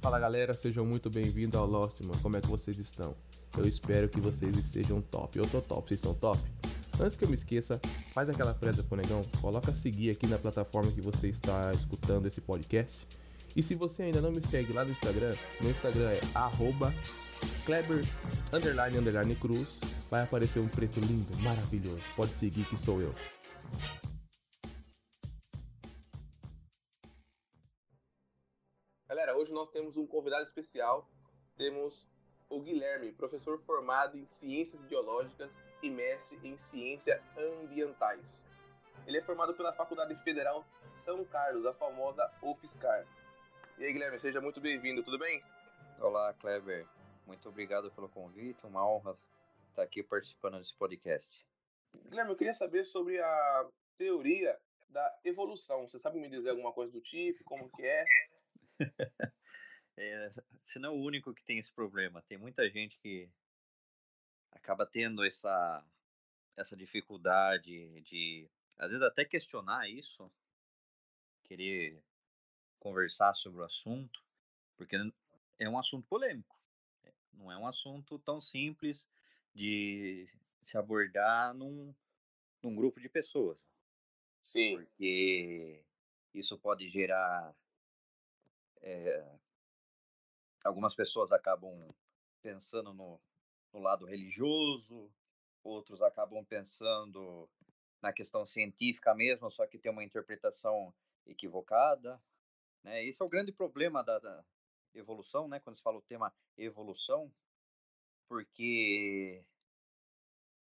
[0.00, 2.18] Fala galera, sejam muito bem-vindos ao Lost, mano.
[2.22, 3.14] Como é que vocês estão?
[3.58, 5.38] Eu espero que vocês estejam top.
[5.38, 6.40] Eu tô top, vocês estão top?
[6.98, 7.78] Antes que eu me esqueça,
[8.10, 12.40] faz aquela presa pro negão, coloca seguir aqui na plataforma que você está escutando esse
[12.40, 13.06] podcast.
[13.54, 16.94] E se você ainda não me segue lá no Instagram, meu Instagram é arroba
[17.66, 18.02] Kleber
[18.54, 19.80] underline, underline Cruz.
[20.10, 22.00] Vai aparecer um preto lindo, maravilhoso.
[22.16, 23.14] Pode seguir que sou eu.
[30.20, 31.08] Convidado especial.
[31.56, 32.06] Temos
[32.50, 38.44] o Guilherme, professor formado em Ciências Biológicas e mestre em Ciências Ambientais.
[39.06, 40.62] Ele é formado pela Faculdade Federal
[40.94, 43.06] São Carlos, a famosa UFSCar.
[43.78, 45.42] E aí, Guilherme, seja muito bem-vindo, tudo bem?
[45.98, 46.86] Olá, Kleber.
[47.26, 49.16] Muito obrigado pelo convite, uma honra
[49.70, 51.34] estar aqui participando desse podcast.
[52.10, 54.54] Guilherme, eu queria saber sobre a teoria
[54.90, 55.88] da evolução.
[55.88, 58.04] Você sabe me dizer alguma coisa do tipo, como que é?
[60.00, 60.30] é,
[60.62, 62.22] você não é o único que tem esse problema.
[62.22, 63.28] Tem muita gente que
[64.50, 65.84] acaba tendo essa,
[66.56, 70.30] essa dificuldade de, às vezes, até questionar isso,
[71.44, 72.02] querer
[72.78, 74.24] conversar sobre o assunto,
[74.76, 74.96] porque
[75.58, 76.58] é um assunto polêmico.
[77.34, 79.08] Não é um assunto tão simples
[79.54, 80.28] de
[80.62, 81.94] se abordar num,
[82.62, 83.66] num grupo de pessoas.
[84.42, 84.76] Sim.
[84.76, 85.82] Porque
[86.34, 87.54] isso pode gerar
[88.80, 89.39] é,
[90.64, 91.88] algumas pessoas acabam
[92.42, 93.20] pensando no,
[93.72, 95.10] no lado religioso,
[95.62, 97.48] outros acabam pensando
[98.00, 100.94] na questão científica mesmo, só que tem uma interpretação
[101.26, 102.20] equivocada.
[102.82, 103.04] Né?
[103.04, 104.44] Esse é o grande problema da, da
[104.94, 105.60] evolução, né?
[105.60, 107.30] quando se fala o tema evolução,
[108.28, 109.44] porque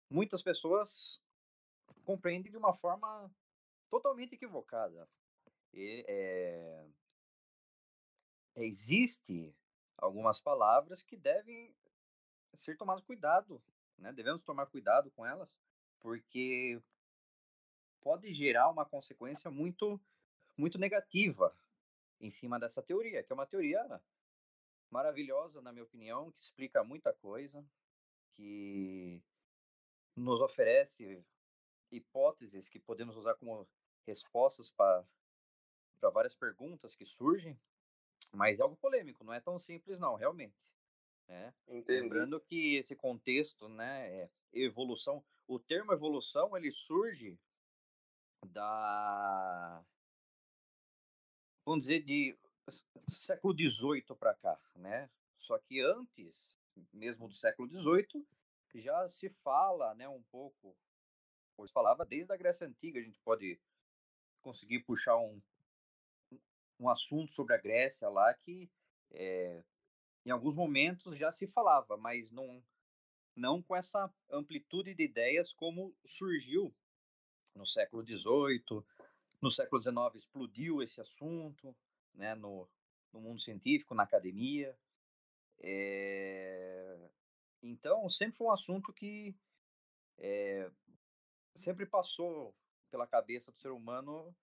[0.09, 1.21] muitas pessoas
[2.05, 3.31] compreendem de uma forma
[3.89, 5.08] totalmente equivocada.
[5.73, 6.86] E, é,
[8.55, 9.55] existe
[10.04, 11.73] algumas palavras que devem
[12.54, 13.64] ser tomadas cuidado,
[13.98, 14.11] né?
[14.11, 15.58] Devemos tomar cuidado com elas,
[16.00, 16.82] porque
[18.02, 20.00] pode gerar uma consequência muito
[20.55, 21.55] muito negativa
[22.20, 24.02] em cima dessa teoria, que é uma teoria
[24.92, 27.66] maravilhosa, na minha opinião, que explica muita coisa,
[28.33, 29.20] que
[30.16, 31.26] nos oferece
[31.92, 33.67] hipóteses que podemos usar como
[34.06, 35.06] respostas para
[36.11, 37.60] várias perguntas que surgem
[38.32, 40.67] mas é algo polêmico, não é tão simples não, realmente.
[41.28, 41.54] Né?
[41.88, 47.38] Lembrando que esse contexto, né, é evolução, o termo evolução ele surge
[48.48, 49.83] da,
[51.66, 52.38] vamos dizer, de
[53.08, 55.10] século XVIII para cá, né?
[55.39, 56.60] Só que antes,
[56.92, 58.26] mesmo do século XVIII,
[58.76, 60.76] já se fala, né, um pouco,
[61.58, 63.60] ou se falava desde a Grécia Antiga, a gente pode
[64.42, 65.42] conseguir puxar um,
[66.83, 68.70] um assunto sobre a Grécia lá que
[69.11, 69.64] é,
[70.26, 72.64] em alguns momentos já se falava, mas não,
[73.36, 76.73] não com essa amplitude de ideias como surgiu
[77.55, 78.83] no século XVIII,
[79.42, 81.76] no século XIX explodiu esse assunto,
[82.14, 82.67] né, no,
[83.11, 84.76] no mundo científico, na academia.
[85.60, 86.98] É,
[87.61, 89.36] então, sempre foi um assunto que
[90.17, 90.70] é,
[91.55, 92.55] sempre passou
[92.89, 94.36] pela cabeça do ser humano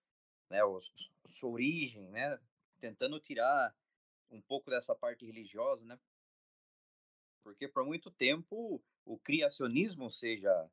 [0.50, 0.80] né, o,
[1.26, 2.38] sua origem, né,
[2.80, 3.74] tentando tirar
[4.30, 5.98] um pouco dessa parte religiosa, né,
[7.42, 10.68] porque por muito tempo o criacionismo, seja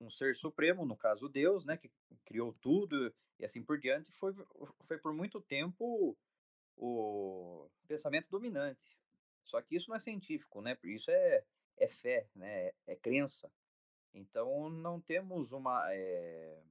[0.00, 1.90] um ser supremo, no caso Deus, né, que
[2.24, 4.34] criou tudo e assim por diante, foi,
[4.86, 6.16] foi por muito tempo
[6.76, 8.96] o pensamento dominante.
[9.44, 10.78] Só que isso não é científico, né?
[10.84, 11.44] Isso é,
[11.76, 12.72] é fé, né?
[12.86, 13.50] É crença.
[14.14, 16.62] Então não temos uma é,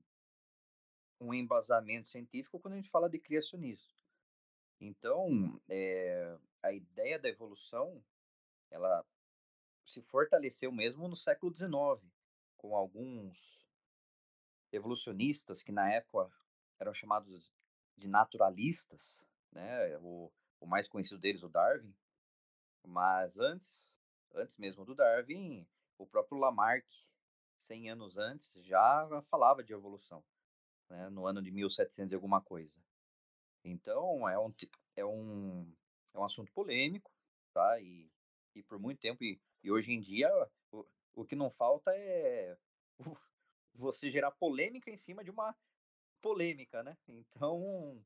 [1.20, 3.88] um embasamento científico quando a gente fala de criacionismo.
[4.80, 8.02] Então, é, a ideia da evolução,
[8.72, 9.06] ela
[9.86, 11.72] se fortaleceu mesmo no século XIX,
[12.58, 13.66] com alguns
[14.72, 16.32] evolucionistas que na época
[16.80, 17.52] eram chamados
[17.98, 19.98] de naturalistas, né?
[19.98, 20.32] O,
[20.62, 21.94] o mais conhecido deles, o Darwin.
[22.86, 23.92] Mas antes,
[24.34, 25.68] antes mesmo do Darwin,
[25.98, 26.86] o próprio Lamarck,
[27.58, 30.24] 100 anos antes, já falava de evolução
[30.90, 32.82] né, no ano de 1700 e alguma coisa.
[33.64, 34.54] Então, é um,
[34.96, 35.74] é um,
[36.14, 37.12] é um assunto polêmico,
[37.54, 37.80] tá?
[37.80, 38.10] E,
[38.56, 40.30] e por muito tempo, e, e hoje em dia,
[40.72, 42.58] o, o que não falta é
[43.76, 45.56] você gerar polêmica em cima de uma
[46.22, 46.98] polêmica, né?
[47.08, 48.04] Então,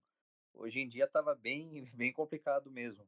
[0.53, 3.07] hoje em dia estava bem, bem complicado mesmo.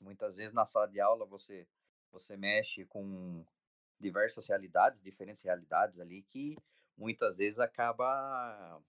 [0.00, 1.66] Muitas vezes na sala de aula você,
[2.10, 3.44] você mexe com
[4.00, 6.56] diversas realidades, diferentes realidades ali que
[6.96, 8.80] muitas vezes acaba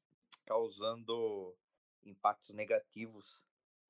[0.45, 1.55] causando
[2.05, 3.41] impactos negativos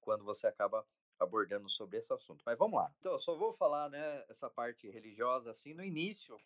[0.01, 0.85] quando você acaba
[1.19, 2.43] abordando sobre esse assunto.
[2.45, 2.93] Mas vamos lá.
[2.99, 6.37] Então, eu só vou falar, né, essa parte religiosa assim no início.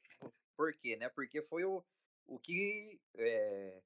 [0.55, 1.09] Por quê, né?
[1.09, 1.83] Porque foi o,
[2.25, 3.81] o que é,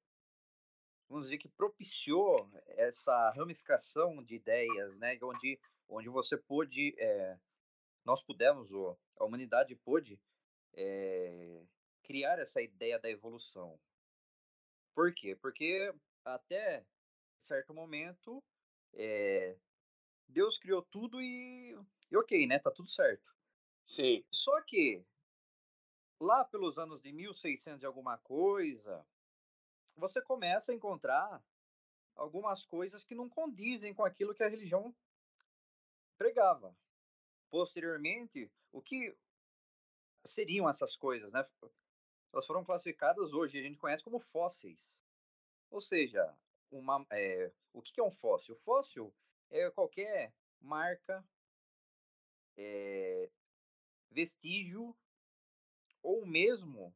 [1.10, 5.18] vamos dizer que propiciou essa ramificação de ideias, né?
[5.22, 7.38] Onde, onde você pôde, é,
[8.06, 8.72] nós pudemos,
[9.18, 10.20] a humanidade pôde
[10.74, 11.62] é,
[12.12, 13.80] criar essa ideia da evolução.
[14.94, 15.34] Por quê?
[15.34, 15.94] Porque
[16.26, 16.86] até
[17.40, 18.44] certo momento
[18.94, 19.56] é,
[20.28, 21.74] Deus criou tudo e,
[22.12, 22.60] e ok, né?
[22.60, 23.34] Tá tudo certo.
[23.86, 24.26] Sim.
[24.30, 25.02] Só que
[26.20, 29.08] lá pelos anos de 1600 e alguma coisa,
[29.96, 31.42] você começa a encontrar
[32.14, 34.94] algumas coisas que não condizem com aquilo que a religião
[36.18, 36.76] pregava.
[37.50, 39.16] Posteriormente, o que
[40.26, 41.46] seriam essas coisas, né?
[42.34, 44.96] Elas foram classificadas hoje, a gente conhece como fósseis.
[45.70, 46.34] Ou seja,
[46.72, 48.56] uma, é, o que é um fóssil?
[48.58, 49.14] Fóssil
[49.50, 51.24] é qualquer marca,
[52.58, 53.30] é,
[54.10, 54.96] vestígio
[56.02, 56.94] ou mesmo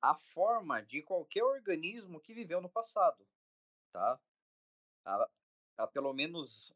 [0.00, 3.26] a forma de qualquer organismo que viveu no passado,
[3.92, 4.18] tá?
[5.04, 5.30] Há,
[5.76, 6.72] há pelo menos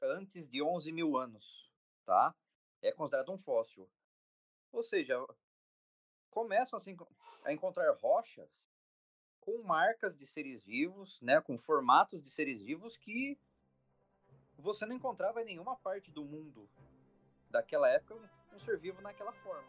[0.00, 1.70] antes de 11 mil anos,
[2.04, 2.34] tá?
[2.80, 3.88] É considerado um fóssil.
[4.72, 5.14] Ou seja,
[6.32, 6.96] começam assim,
[7.44, 8.48] a encontrar rochas
[9.40, 13.38] com marcas de seres vivos, né, com formatos de seres vivos que
[14.58, 16.68] você não encontrava em nenhuma parte do mundo
[17.50, 18.16] daquela época
[18.54, 19.68] um ser vivo naquela forma.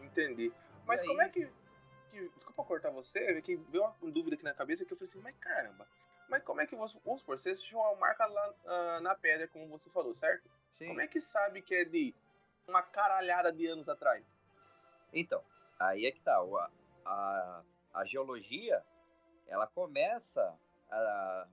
[0.00, 0.52] Entendi.
[0.86, 1.50] Mas como é que,
[2.16, 2.28] que.
[2.36, 5.20] Desculpa cortar você, é que veio uma dúvida aqui na cabeça que eu falei assim,
[5.20, 5.86] mas caramba,
[6.28, 6.98] mas como é que você.
[7.04, 10.48] Vamos supor, você deixou uma marca lá uh, na pedra, como você falou, certo?
[10.72, 10.88] Sim.
[10.88, 12.14] Como é que sabe que é de
[12.66, 14.24] uma caralhada de anos atrás?
[15.12, 15.42] Então,
[15.78, 16.36] aí é que tá.
[16.36, 16.70] A,
[17.04, 17.64] a,
[17.94, 18.84] a geologia,
[19.46, 20.58] ela começa
[20.90, 21.48] a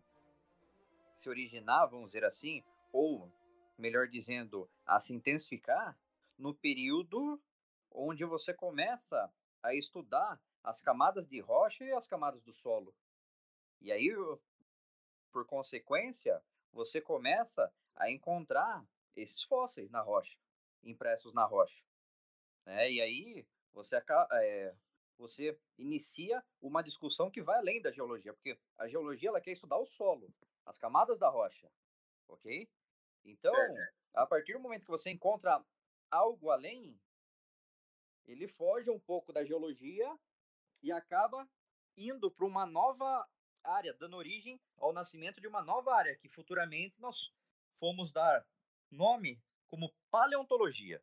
[1.15, 3.31] se originar, vamos dizer assim, ou,
[3.77, 5.97] melhor dizendo, a se intensificar
[6.37, 7.41] no período
[7.91, 9.31] onde você começa
[9.61, 12.95] a estudar as camadas de rocha e as camadas do solo.
[13.81, 14.09] E aí,
[15.31, 20.37] por consequência, você começa a encontrar esses fósseis na rocha,
[20.81, 21.83] impressos na rocha.
[22.65, 22.91] Né?
[22.91, 24.01] E aí você,
[24.31, 24.75] é,
[25.17, 29.77] você inicia uma discussão que vai além da geologia, porque a geologia ela quer estudar
[29.77, 30.33] o solo,
[30.65, 31.69] as camadas da rocha,
[32.27, 32.69] ok?
[33.25, 33.93] Então, certo.
[34.13, 35.63] a partir do momento que você encontra
[36.09, 36.97] algo além,
[38.25, 40.17] ele foge um pouco da geologia
[40.83, 41.49] e acaba
[41.97, 43.27] indo para uma nova
[43.63, 47.31] área, dando origem ao nascimento de uma nova área que futuramente nós
[47.79, 48.45] fomos dar
[48.91, 51.01] nome como paleontologia.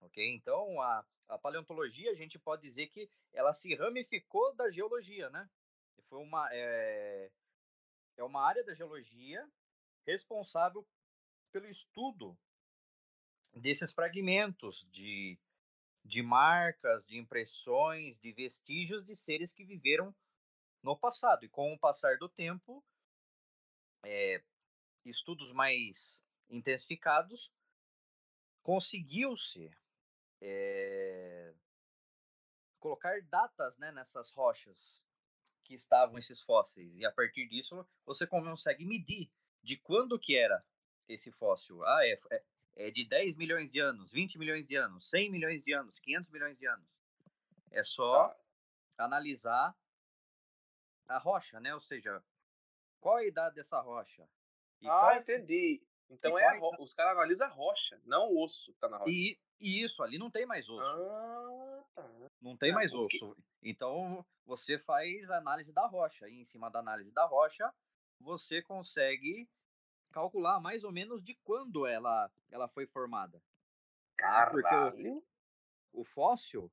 [0.00, 0.24] Ok?
[0.34, 5.50] Então, a, a paleontologia, a gente pode dizer que ela se ramificou da geologia, né?
[6.08, 7.30] Foi uma, é,
[8.16, 9.46] é uma área da geologia
[10.06, 10.86] responsável
[11.50, 12.38] pelo estudo
[13.52, 15.38] desses fragmentos de
[16.06, 20.14] de marcas, de impressões, de vestígios de seres que viveram
[20.82, 21.44] no passado.
[21.44, 22.82] E com o passar do tempo,
[24.04, 24.42] é,
[25.04, 27.52] estudos mais intensificados,
[28.62, 29.70] conseguiu-se
[30.40, 31.54] é,
[32.78, 35.02] colocar datas né, nessas rochas
[35.64, 37.00] que estavam esses fósseis.
[37.00, 39.28] E a partir disso, você consegue medir
[39.60, 40.64] de quando que era
[41.08, 41.84] esse fóssil.
[41.84, 42.44] Ah, é, é
[42.76, 46.30] é de 10 milhões de anos, 20 milhões de anos, 100 milhões de anos, 500
[46.30, 46.86] milhões de anos.
[47.70, 49.04] É só tá.
[49.04, 49.74] analisar
[51.08, 51.74] a rocha, né?
[51.74, 52.22] Ou seja,
[53.00, 54.28] qual a idade dessa rocha?
[54.80, 55.16] E ah, qual...
[55.16, 55.82] entendi.
[56.10, 56.70] Então é ro...
[56.78, 59.10] os caras analisam a rocha, não o osso que tá na rocha.
[59.10, 60.80] E, e isso, ali não tem mais osso.
[60.82, 62.10] Ah, tá.
[62.40, 63.16] Não tem ah, mais porque...
[63.16, 63.36] osso.
[63.62, 66.28] Então você faz a análise da rocha.
[66.28, 67.72] E em cima da análise da rocha,
[68.20, 69.48] você consegue
[70.16, 73.42] calcular mais ou menos de quando ela, ela foi formada.
[74.16, 74.62] Caralho!
[74.62, 75.08] Porque
[75.92, 76.72] o, o fóssil,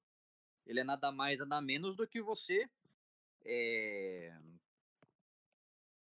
[0.65, 2.69] ele é nada mais, nada menos do que você
[3.43, 4.33] é,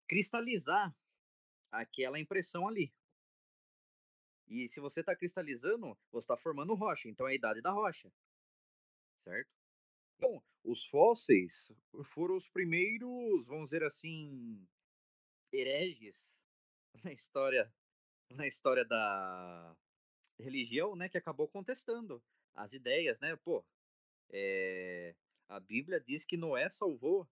[0.06, 0.96] cristalizar
[1.72, 2.94] aquela impressão ali.
[4.46, 8.08] E se você está cristalizando, você está formando rocha, então é a idade da rocha.
[9.24, 9.50] Certo?
[10.16, 14.64] Então, os fósseis foram os primeiros, vamos dizer assim,
[15.52, 16.36] hereges
[17.04, 17.72] na história
[18.30, 19.76] na história da
[20.38, 22.22] religião, né, que acabou contestando
[22.54, 23.36] as ideias, né?
[23.36, 23.64] Pô,
[24.30, 25.14] é,
[25.48, 27.28] a Bíblia diz que Noé salvou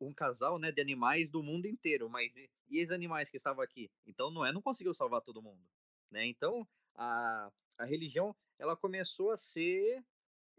[0.00, 3.62] um casal, né, de animais do mundo inteiro, mas e, e os animais que estavam
[3.62, 3.90] aqui?
[4.06, 5.62] Então Noé não conseguiu salvar todo mundo,
[6.10, 6.26] né?
[6.26, 10.02] Então, a, a religião, ela começou a ser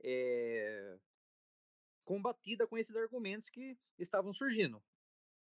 [0.04, 0.98] é,
[2.04, 4.82] combatida com esses argumentos que estavam surgindo.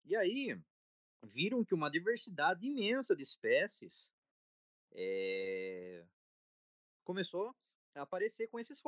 [0.05, 0.57] E aí,
[1.23, 4.11] viram que uma diversidade imensa de espécies
[4.91, 6.05] é,
[7.03, 7.55] começou
[7.95, 8.81] a aparecer com esses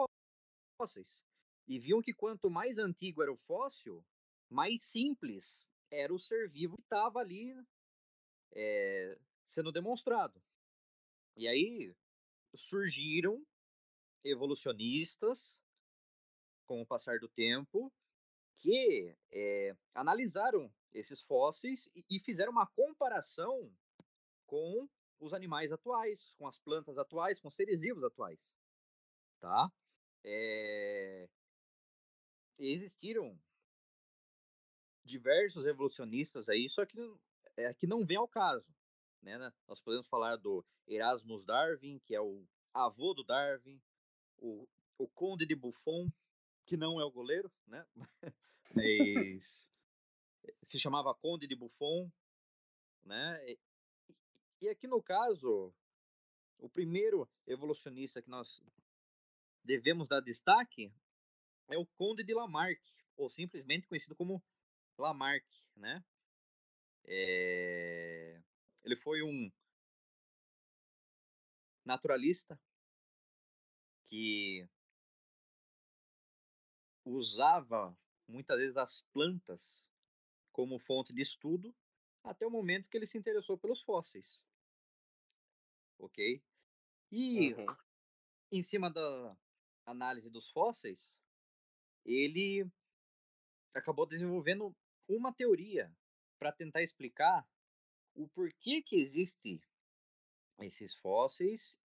[0.78, 1.24] fósseis.
[1.68, 4.06] E viam que quanto mais antigo era o fóssil,
[4.50, 7.56] mais simples era o ser vivo que estava ali
[8.52, 10.42] é, sendo demonstrado.
[11.36, 11.96] E aí
[12.56, 13.46] surgiram
[14.24, 15.58] evolucionistas
[16.66, 17.92] com o passar do tempo
[18.58, 23.72] que é, analisaram esses fósseis e, e fizeram uma comparação
[24.46, 24.88] com
[25.20, 28.58] os animais atuais, com as plantas atuais, com os seres vivos atuais,
[29.40, 29.72] tá?
[30.24, 31.30] É...
[32.58, 33.38] Existiram
[35.04, 36.98] diversos evolucionistas aí, só que
[37.58, 38.74] é que não vem ao caso,
[39.22, 39.38] né?
[39.68, 43.82] Nós podemos falar do Erasmus Darwin, que é o avô do Darwin,
[44.38, 46.10] o, o Conde de Buffon,
[46.66, 47.86] que não é o goleiro, né?
[48.74, 49.70] Mas
[50.62, 52.12] se chamava Conde de Buffon,
[53.04, 53.44] né?
[53.48, 53.60] E,
[54.62, 55.74] e aqui no caso,
[56.58, 58.62] o primeiro evolucionista que nós
[59.64, 60.92] devemos dar destaque
[61.68, 62.82] é o Conde de Lamarck,
[63.18, 64.44] ou simplesmente conhecido como
[64.98, 66.04] Lamarck, né?
[67.06, 68.42] É...
[68.84, 69.52] Ele foi um
[71.84, 72.60] naturalista
[74.08, 74.68] que
[77.04, 77.96] usava
[78.28, 79.88] muitas vezes as plantas
[80.56, 81.76] como fonte de estudo
[82.24, 84.42] até o momento que ele se interessou pelos fósseis.
[86.00, 86.42] Ok?
[87.12, 87.66] E uhum.
[88.54, 89.38] em cima da
[89.86, 91.14] análise dos fósseis,
[92.06, 92.66] ele
[93.74, 94.74] acabou desenvolvendo
[95.10, 95.94] uma teoria
[96.40, 97.46] para tentar explicar
[98.14, 99.62] o porquê que existe
[100.60, 101.78] esses fósseis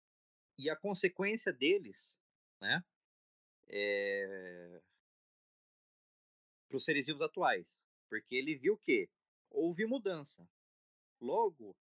[0.59, 2.15] e a consequência deles,
[2.61, 2.85] né,
[3.65, 4.79] é,
[6.67, 9.09] para os seres vivos atuais, porque ele viu que
[9.49, 10.47] houve mudança.
[11.21, 11.75] Logo,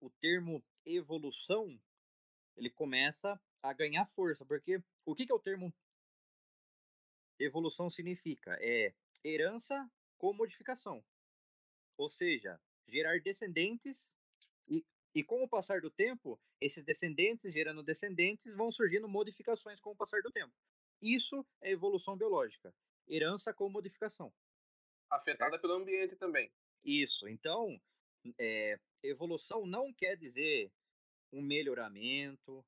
[0.00, 1.78] o termo evolução
[2.56, 5.72] ele começa a ganhar força, porque o que, que é o termo
[7.38, 8.56] evolução significa?
[8.60, 11.04] É herança com modificação.
[11.96, 14.12] Ou seja, gerar descendentes
[14.68, 19.90] e, e com o passar do tempo, esses descendentes gerando descendentes vão surgindo modificações com
[19.90, 20.52] o passar do tempo.
[21.00, 22.74] Isso é evolução biológica.
[23.08, 24.32] Herança com modificação.
[25.10, 26.50] Afetada pelo ambiente também.
[26.84, 27.28] Isso.
[27.28, 27.80] Então,
[28.38, 30.72] é, evolução não quer dizer
[31.32, 32.64] um melhoramento,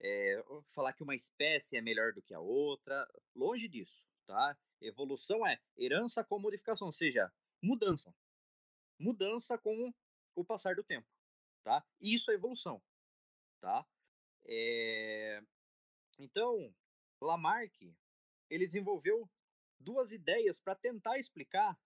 [0.00, 0.42] é,
[0.72, 3.08] falar que uma espécie é melhor do que a outra.
[3.34, 4.56] Longe disso, tá?
[4.80, 8.14] Evolução é herança com modificação, ou seja, mudança.
[8.98, 9.92] Mudança com
[10.34, 11.08] o passar do tempo,
[11.62, 11.84] tá?
[12.00, 12.82] Isso é evolução,
[13.60, 13.86] tá?
[14.46, 15.42] É...
[16.18, 16.72] Então,
[17.20, 17.94] Lamarck,
[18.50, 19.28] ele desenvolveu
[19.84, 21.78] duas ideias para tentar explicar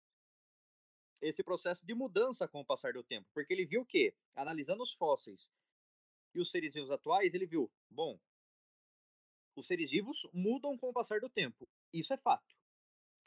[1.21, 4.93] esse processo de mudança com o passar do tempo, porque ele viu que, analisando os
[4.93, 5.51] fósseis
[6.35, 8.19] e os seres vivos atuais, ele viu, bom,
[9.57, 11.69] os seres vivos mudam com o passar do tempo.
[11.93, 12.59] Isso é fato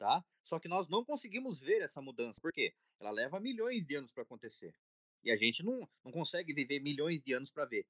[0.02, 0.24] tá?
[0.42, 4.24] Só que nós não conseguimos ver essa mudança, porque ela leva milhões de anos para
[4.24, 4.74] acontecer.
[5.22, 7.86] E a gente não, não consegue viver milhões de anos para ver,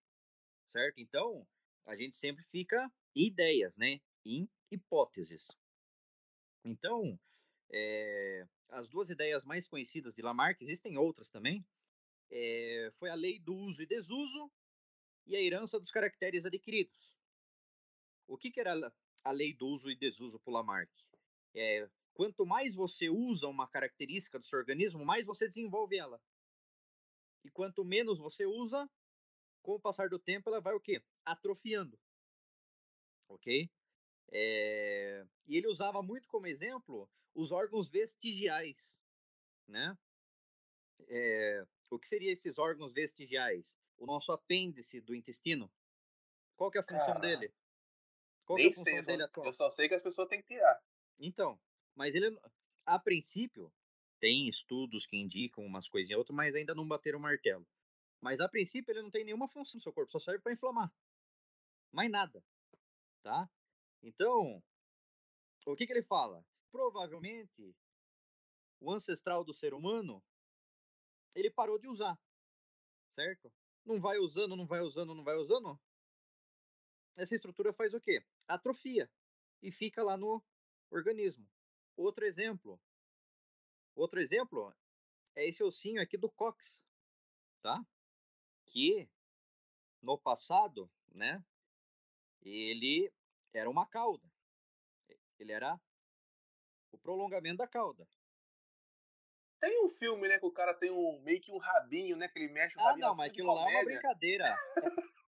[0.70, 1.00] certo?
[1.00, 1.46] Então,
[1.86, 3.98] a gente sempre fica em ideias, né?
[4.26, 5.56] Em hipóteses.
[6.64, 7.18] Então,
[7.70, 11.64] é, as duas ideias mais conhecidas de Lamarck, existem outras também,
[12.30, 14.50] é, foi a lei do uso e desuso
[15.26, 17.14] e a herança dos caracteres adquiridos.
[18.26, 18.92] O que, que era
[19.24, 20.90] a lei do uso e desuso por Lamarck?
[21.54, 26.20] É, Quanto mais você usa uma característica do seu organismo, mais você desenvolve ela.
[27.44, 28.88] E quanto menos você usa,
[29.62, 31.02] com o passar do tempo, ela vai o quê?
[31.24, 31.98] Atrofiando.
[33.28, 33.70] Ok?
[34.30, 35.26] É...
[35.46, 38.76] E ele usava muito como exemplo os órgãos vestigiais,
[39.66, 39.96] né?
[41.08, 41.66] É...
[41.90, 43.64] O que seriam esses órgãos vestigiais?
[43.98, 45.70] O nosso apêndice do intestino.
[46.56, 47.52] Qual que é a função dele?
[48.44, 49.46] Qual é a função sei, dele atual?
[49.46, 50.82] Eu só sei que as pessoas têm que tirar.
[51.18, 51.60] Então,
[51.94, 52.38] mas ele,
[52.86, 53.72] a princípio,
[54.18, 57.66] tem estudos que indicam umas coisinhas e outras, mas ainda não bateram o martelo.
[58.20, 60.92] Mas a princípio ele não tem nenhuma função no seu corpo, só serve para inflamar.
[61.90, 62.42] Mais nada.
[63.22, 63.50] Tá?
[64.02, 64.62] Então,
[65.66, 66.44] o que, que ele fala?
[66.70, 67.74] Provavelmente,
[68.80, 70.22] o ancestral do ser humano,
[71.34, 72.18] ele parou de usar.
[73.14, 73.52] Certo?
[73.84, 75.78] Não vai usando, não vai usando, não vai usando.
[77.14, 78.24] Essa estrutura faz o quê?
[78.48, 79.10] Atrofia.
[79.62, 80.42] E fica lá no
[80.90, 81.48] organismo.
[81.96, 82.80] Outro exemplo.
[83.94, 84.74] Outro exemplo
[85.34, 86.80] é esse ossinho aqui do cox,
[87.60, 87.84] tá?
[88.66, 89.08] Que
[90.00, 91.44] no passado, né?
[92.40, 93.12] Ele
[93.52, 94.26] era uma cauda.
[95.38, 95.78] Ele era
[96.92, 98.06] o prolongamento da cauda.
[99.60, 102.38] Tem um filme, né, que o cara tem um meio que um rabinho, né, que
[102.38, 103.06] ele mexe o ah, rabinho.
[103.06, 104.44] Ah, não, mas aquilo lá é uma brincadeira.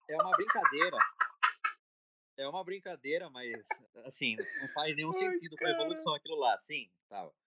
[0.09, 0.97] É, é uma brincadeira.
[2.35, 3.67] É uma brincadeira, mas
[4.05, 6.57] assim, não faz nenhum Ai, sentido com a evolução aquilo lá.
[6.59, 7.27] Sim, tal.
[7.27, 7.42] Eh,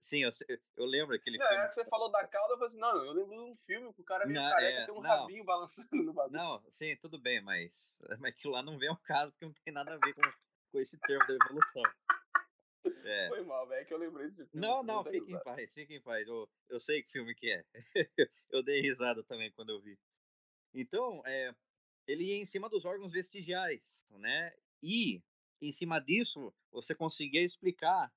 [0.00, 0.30] sim, eu,
[0.76, 1.64] eu lembro aquele não, filme.
[1.64, 3.92] É que você falou da cauda, eu falei assim, não, eu lembro de um filme
[3.94, 6.36] que o cara meio não, careca é, tem um não, rabinho balançando no bagulho.
[6.36, 9.72] Não, sim, tudo bem, mas, mas aquilo lá não vem ao caso, porque não tem
[9.72, 10.22] nada a ver com,
[10.72, 11.82] com esse termo da evolução.
[13.04, 13.28] É.
[13.28, 14.66] Foi mal, velho, que eu lembrei desse filme.
[14.66, 16.26] Não, não, fique em paz, fique em paz.
[16.26, 17.64] Eu, eu sei que filme que é.
[18.50, 19.98] eu dei risada também quando eu vi.
[20.72, 21.54] Então, é,
[22.06, 24.54] ele ia em cima dos órgãos vestigiais, né?
[24.82, 25.22] E,
[25.60, 28.12] em cima disso, você conseguia explicar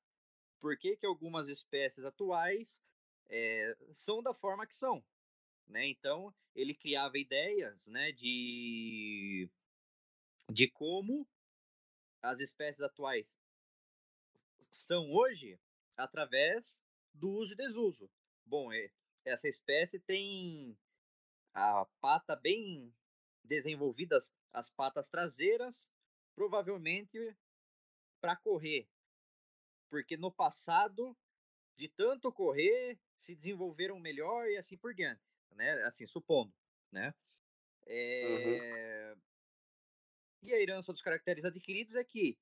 [0.59, 2.81] por que, que algumas espécies atuais
[3.29, 5.03] é, são da forma que são,
[5.67, 5.87] né?
[5.87, 9.49] Então, ele criava ideias, né, de,
[10.49, 11.27] de como
[12.21, 13.37] as espécies atuais
[14.69, 15.59] são hoje
[15.95, 16.79] através
[17.13, 18.09] do uso e desuso.
[18.45, 18.69] Bom,
[19.25, 20.77] essa espécie tem
[21.53, 22.93] a pata bem
[23.43, 25.91] desenvolvidas, as patas traseiras,
[26.35, 27.35] provavelmente
[28.21, 28.87] para correr.
[29.89, 31.17] Porque no passado,
[31.75, 35.71] de tanto correr, se desenvolveram melhor e assim por diante, né?
[35.83, 36.53] Assim, supondo,
[36.91, 37.13] né?
[37.85, 39.13] É...
[39.13, 39.21] Uhum.
[40.43, 42.37] E a herança dos caracteres adquiridos é que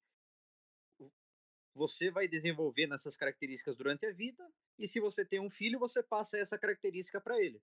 [1.74, 6.02] você vai desenvolver nessas características durante a vida, e se você tem um filho, você
[6.02, 7.62] passa essa característica para ele.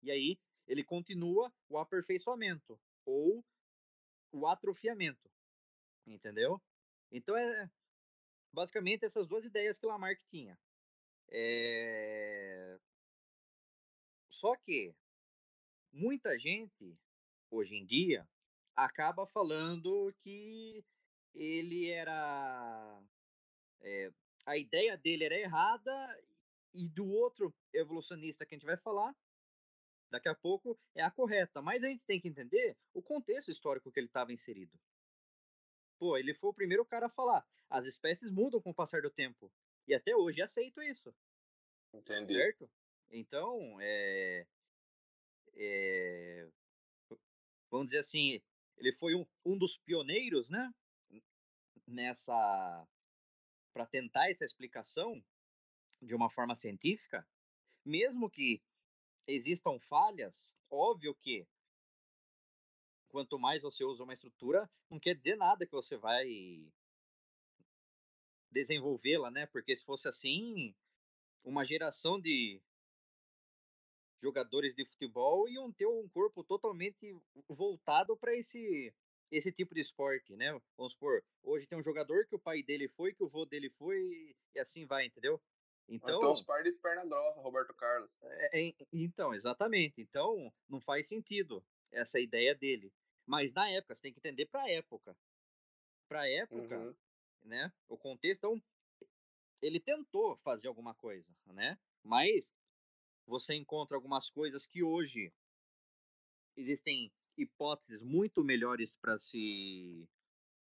[0.00, 3.44] E aí ele continua o aperfeiçoamento ou
[4.32, 5.30] o atrofiamento.
[6.06, 6.60] Entendeu?
[7.10, 7.70] Então é
[8.52, 10.58] basicamente essas duas ideias que Lamarck tinha.
[11.28, 12.78] É...
[14.28, 14.94] Só que
[15.92, 16.98] muita gente
[17.50, 18.28] hoje em dia
[18.74, 20.84] acaba falando que
[21.34, 23.02] ele era
[23.80, 24.12] é,
[24.44, 26.24] a ideia dele era errada
[26.74, 29.14] e do outro evolucionista que a gente vai falar
[30.10, 31.62] daqui a pouco é a correta.
[31.62, 34.78] Mas a gente tem que entender o contexto histórico que ele estava inserido.
[35.98, 37.46] Pô, ele foi o primeiro cara a falar.
[37.72, 39.50] As espécies mudam com o passar do tempo.
[39.88, 41.14] E até hoje aceito isso.
[41.94, 42.34] Entendi.
[42.34, 42.70] Certo?
[43.10, 44.46] Então, é,
[45.54, 46.48] é,
[47.70, 48.42] vamos dizer assim,
[48.76, 50.72] ele foi um, um dos pioneiros, né?
[51.86, 52.86] Nessa
[53.72, 55.24] para tentar essa explicação
[56.00, 57.26] de uma forma científica,
[57.82, 58.60] mesmo que
[59.26, 61.46] existam falhas, óbvio que
[63.08, 66.70] quanto mais você usa uma estrutura, não quer dizer nada que você vai
[68.52, 69.46] desenvolvê-la, né?
[69.46, 70.74] Porque se fosse assim,
[71.44, 72.60] uma geração de
[74.22, 77.16] jogadores de futebol iam ter um corpo totalmente
[77.48, 78.94] voltado para esse
[79.30, 80.52] esse tipo de esporte, né?
[80.76, 83.70] Vamos supor, hoje tem um jogador que o pai dele foi, que o vô dele
[83.70, 85.40] foi, e assim vai, entendeu?
[85.88, 88.10] Então, então os par de perna grossa, Roberto Carlos.
[88.22, 90.02] É, é, então, exatamente.
[90.02, 92.92] Então, não faz sentido essa ideia dele.
[93.26, 95.16] Mas na época, você tem que entender para a época.
[96.08, 96.94] Para a época, uhum.
[97.44, 97.72] Né?
[97.88, 98.62] O contexto, então,
[99.60, 101.78] ele tentou fazer alguma coisa, né?
[102.02, 102.52] Mas
[103.26, 105.32] você encontra algumas coisas que hoje
[106.56, 110.08] existem hipóteses muito melhores para se,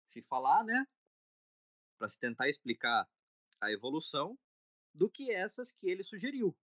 [0.06, 0.87] se falar, né?
[1.98, 3.08] Para se tentar explicar
[3.61, 4.38] a evolução
[4.94, 6.54] do que essas que ele sugeriu,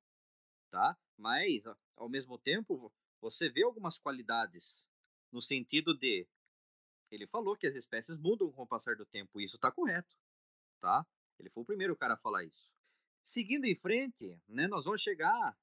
[0.69, 0.97] tá?
[1.17, 4.85] Mas, ao mesmo tempo, você vê algumas qualidades
[5.31, 6.27] no sentido de
[7.11, 10.15] ele falou que as espécies mudam com o passar do tempo, e isso está correto,
[10.79, 11.05] tá?
[11.37, 12.71] Ele foi o primeiro cara a falar isso.
[13.23, 15.57] Seguindo em frente, né, nós vamos chegar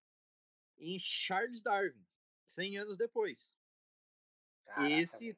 [0.78, 2.06] em Charles Darwin,
[2.46, 3.50] 100 anos depois.
[4.64, 5.37] Caraca, esse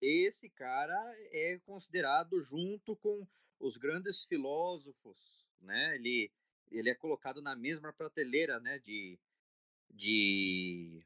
[0.00, 0.98] esse cara
[1.30, 3.26] é considerado junto com
[3.58, 5.94] os grandes filósofos, né?
[5.94, 6.32] Ele
[6.70, 9.18] ele é colocado na mesma prateleira, né, de
[9.90, 11.04] de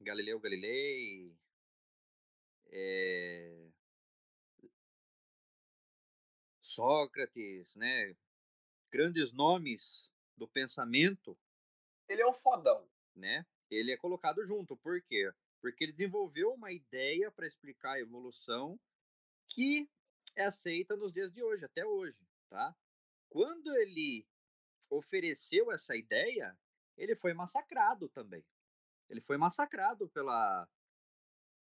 [0.00, 1.36] Galileu Galilei,
[2.70, 3.68] é...
[6.62, 8.16] Sócrates, né?
[8.90, 11.36] Grandes nomes do pensamento.
[12.08, 13.44] Ele é um fodão, né?
[13.70, 15.32] Ele é colocado junto, por quê?
[15.60, 18.78] Porque ele desenvolveu uma ideia para explicar a evolução
[19.48, 19.88] que
[20.36, 22.74] é aceita nos dias de hoje, até hoje, tá?
[23.28, 24.26] Quando ele
[24.88, 26.58] ofereceu essa ideia,
[26.96, 28.44] ele foi massacrado também.
[29.08, 30.68] Ele foi massacrado pela,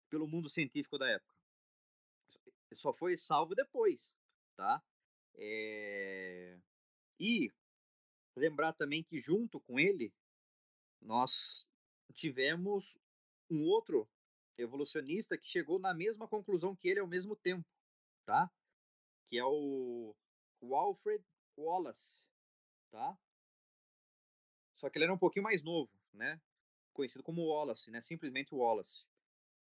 [0.10, 1.34] pelo mundo científico da época.
[2.74, 4.16] Só foi salvo depois,
[4.56, 4.84] tá?
[5.36, 6.58] É...
[7.20, 7.52] E
[8.36, 10.14] lembrar também que junto com ele
[11.02, 11.68] nós
[12.14, 12.98] tivemos
[13.50, 14.08] um outro
[14.58, 17.68] evolucionista que chegou na mesma conclusão que ele ao mesmo tempo,
[18.26, 18.52] tá?
[19.28, 20.16] Que é o,
[20.62, 21.24] o Alfred
[21.58, 22.18] Wallace,
[22.92, 23.18] tá?
[24.78, 26.40] Só que ele era um pouquinho mais novo, né?
[26.94, 28.02] Conhecido como Wallace, né?
[28.02, 29.06] Simplesmente Wallace,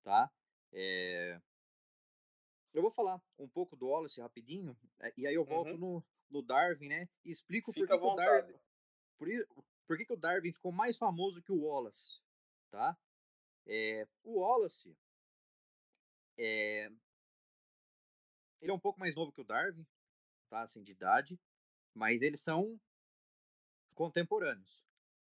[0.04, 0.32] tá?
[0.72, 1.42] É...
[2.74, 5.78] Eu vou falar um pouco do Wallace rapidinho, é, e aí eu volto uhum.
[5.78, 7.10] no, no Darwin, né?
[7.26, 8.60] E explico Fica por que, o Darwin...
[9.18, 9.28] Por,
[9.86, 12.22] por que, que o Darwin ficou mais famoso que o Wallace,
[12.70, 12.98] tá?
[13.66, 14.98] É, o Wallace,
[16.38, 16.90] é,
[18.62, 19.86] ele é um pouco mais novo que o Darwin,
[20.50, 20.62] tá?
[20.62, 21.40] Assim, de idade,
[21.94, 22.80] mas eles são
[23.94, 24.82] contemporâneos.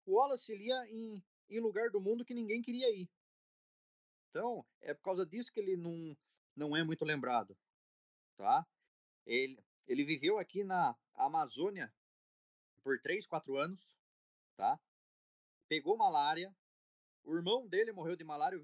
[0.05, 3.09] O Wallace ele ia em, em lugar do mundo que ninguém queria ir.
[4.31, 6.17] Então, é por causa disso que ele não,
[6.55, 7.57] não é muito lembrado,
[8.37, 8.67] tá?
[9.27, 11.93] Ele, ele viveu aqui na Amazônia
[12.83, 13.95] por 3, 4 anos,
[14.57, 14.79] tá?
[15.69, 16.55] Pegou malária,
[17.25, 18.59] o irmão dele morreu de malária,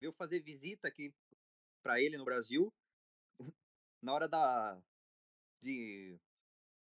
[0.00, 1.12] veio fazer visita aqui
[1.82, 2.72] para ele no Brasil.
[4.02, 4.80] Na hora da
[5.60, 6.18] de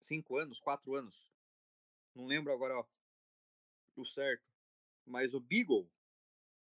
[0.00, 1.31] cinco anos, quatro anos,
[2.14, 2.84] não lembro agora
[3.96, 4.44] o certo,
[5.06, 5.88] mas o Beagle,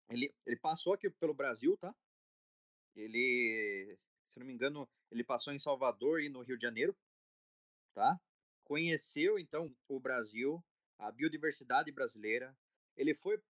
[0.10, 1.94] ele, ele passou aqui pelo Brasil, tá?
[2.96, 3.98] Ele,
[4.28, 6.96] se não me engano, ele passou em Salvador e no Rio de Janeiro,
[7.94, 8.20] tá?
[8.64, 10.64] Conheceu então o Brasil,
[10.98, 12.56] a biodiversidade brasileira.
[12.96, 13.42] Ele foi,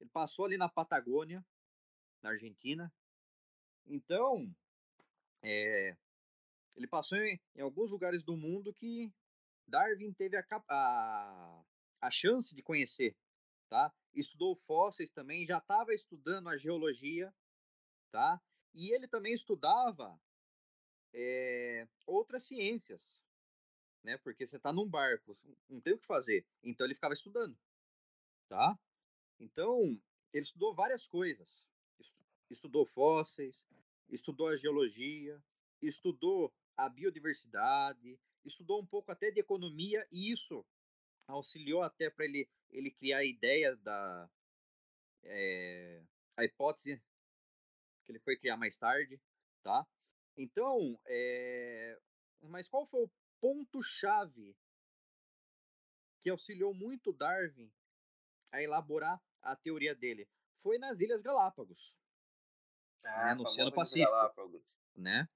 [0.00, 1.44] ele passou ali na Patagônia,
[2.22, 2.92] na Argentina.
[3.86, 4.54] Então,
[5.42, 5.96] é,
[6.76, 9.12] ele passou em, em, alguns lugares do mundo que
[9.68, 11.64] Darwin teve a, a,
[12.00, 13.14] a chance de conhecer,
[13.68, 13.92] tá?
[14.14, 17.32] Estudou fósseis também, já estava estudando a geologia,
[18.10, 18.40] tá?
[18.74, 20.18] E ele também estudava
[21.12, 23.02] é, outras ciências,
[24.02, 24.16] né?
[24.18, 26.46] Porque você está num barco, não tem o que fazer.
[26.62, 27.56] Então ele ficava estudando,
[28.48, 28.78] tá?
[29.38, 30.00] Então
[30.32, 31.66] ele estudou várias coisas.
[32.50, 33.62] Estudou fósseis,
[34.08, 35.42] estudou a geologia,
[35.82, 40.64] estudou a biodiversidade, estudou um pouco até de economia e isso
[41.26, 44.30] auxiliou até para ele ele criar a ideia da
[45.22, 46.02] é,
[46.36, 47.02] a hipótese
[48.04, 49.20] que ele foi criar mais tarde,
[49.62, 49.86] tá?
[50.36, 51.98] Então, é...
[52.42, 54.56] mas qual foi o ponto-chave
[56.20, 57.70] que auxiliou muito Darwin
[58.52, 60.28] a elaborar a teoria dele?
[60.56, 61.94] Foi nas Ilhas Galápagos,
[63.02, 64.12] né, ah, né, no Oceano Pacífico,
[64.96, 65.28] né?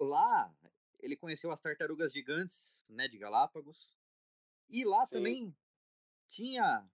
[0.00, 0.54] Lá
[1.02, 3.92] ele conheceu as tartarugas gigantes, né, de Galápagos,
[4.70, 5.16] e lá Sim.
[5.16, 5.56] também
[6.28, 6.88] tinha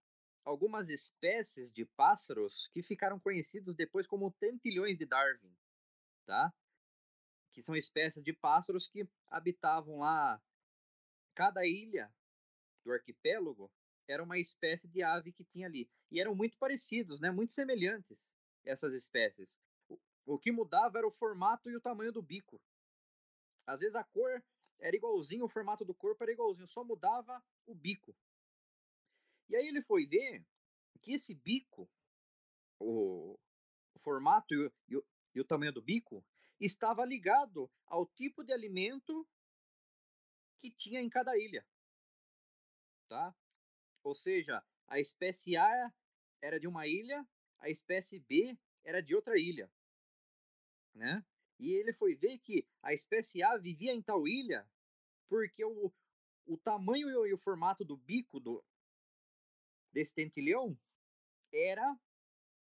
[0.45, 5.55] algumas espécies de pássaros que ficaram conhecidos depois como tentilhões de Darwin,
[6.25, 6.53] tá?
[7.53, 10.43] Que são espécies de pássaros que habitavam lá.
[11.35, 12.13] Cada ilha
[12.83, 13.71] do arquipélago
[14.09, 15.89] era uma espécie de ave que tinha ali.
[16.11, 17.31] E eram muito parecidos, né?
[17.31, 18.19] Muito semelhantes
[18.65, 19.49] essas espécies.
[19.89, 22.61] O, o que mudava era o formato e o tamanho do bico.
[23.69, 24.43] Às vezes a cor
[24.79, 28.17] era igualzinho, o formato do corpo era igualzinho, só mudava o bico.
[29.47, 30.43] E aí ele foi ver
[31.03, 31.87] que esse bico,
[32.79, 33.39] o,
[33.95, 36.25] o formato e o, e, o, e o tamanho do bico,
[36.59, 39.29] estava ligado ao tipo de alimento
[40.61, 41.67] que tinha em cada ilha.
[43.07, 43.35] Tá?
[44.03, 45.93] Ou seja, a espécie A
[46.41, 47.27] era de uma ilha,
[47.59, 49.71] a espécie B era de outra ilha.
[50.95, 51.23] Né?
[51.59, 54.69] E ele foi ver que a espécie A vivia em tal ilha
[55.29, 55.93] porque o,
[56.47, 58.65] o tamanho e o, formato do bico do,
[59.93, 60.79] desse tentilhão
[61.53, 61.99] era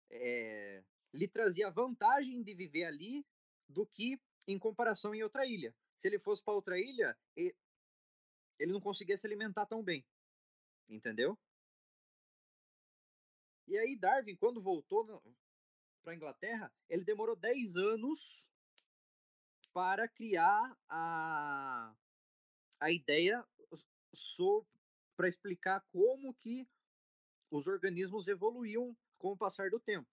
[0.09, 3.25] é, lhe trazia vantagem de viver ali
[3.67, 5.75] do que em comparação em outra ilha.
[5.97, 10.05] Se ele fosse para outra ilha, ele não conseguia se alimentar tão bem.
[10.87, 11.37] Entendeu?
[13.67, 15.21] E aí Darwin, quando voltou
[16.03, 18.47] para a Inglaterra, ele demorou 10 anos
[19.75, 21.93] para criar a,
[22.79, 23.45] a ideia
[25.17, 26.65] para explicar como que
[27.51, 30.07] os organismos evoluíam com o passar do tempo.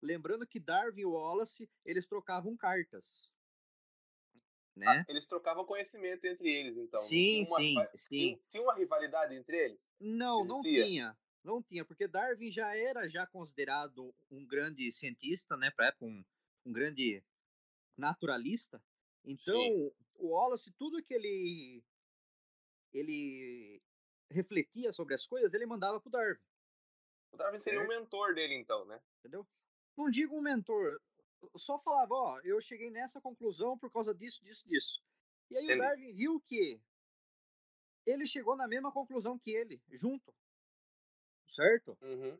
[0.00, 3.32] Lembrando que Darwin e Wallace, eles trocavam cartas.
[4.76, 4.86] Né?
[4.86, 7.00] Ah, eles trocavam conhecimento entre eles, então.
[7.00, 8.08] Sim, sim, sim.
[8.08, 9.92] Tinha, tinha, uma rivalidade entre eles?
[9.98, 10.54] Não, Existia?
[10.54, 11.18] não tinha.
[11.42, 16.24] Não tinha, porque Darwin já era já considerado um grande cientista, né, para época, um,
[16.66, 17.20] um grande
[17.96, 18.80] naturalista.
[19.24, 19.92] Então, sim.
[20.16, 21.82] o Wallace, tudo que ele
[22.92, 23.82] ele
[24.30, 26.38] refletia sobre as coisas, ele mandava pro Darwin.
[27.32, 29.00] O Darwin seria o um mentor dele, então, né?
[29.18, 29.46] Entendeu?
[29.96, 30.98] Não digo um mentor,
[31.56, 35.02] só falava, ó, eu cheguei nessa conclusão por causa disso, disso, disso.
[35.50, 35.80] E aí Entendi.
[35.80, 36.80] o Darwin viu que
[38.06, 40.34] ele chegou na mesma conclusão que ele, junto.
[41.50, 41.96] Certo?
[42.00, 42.38] Uhum.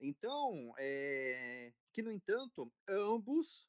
[0.00, 1.72] Então, é...
[1.92, 3.66] que no entanto, ambos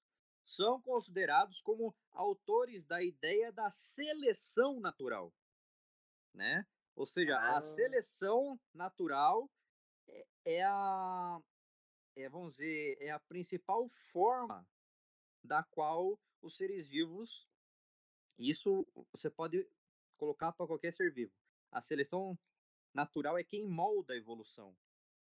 [0.50, 5.32] são considerados como autores da ideia da seleção natural,
[6.34, 6.66] né?
[6.96, 7.58] Ou seja, ah.
[7.58, 9.50] a seleção natural
[10.08, 11.40] é, é a
[12.16, 14.68] é, vamos dizer, é a principal forma
[15.44, 17.48] da qual os seres vivos,
[18.38, 19.66] isso você pode
[20.18, 21.34] colocar para qualquer ser vivo.
[21.72, 22.38] A seleção
[22.94, 24.76] natural é quem molda a evolução.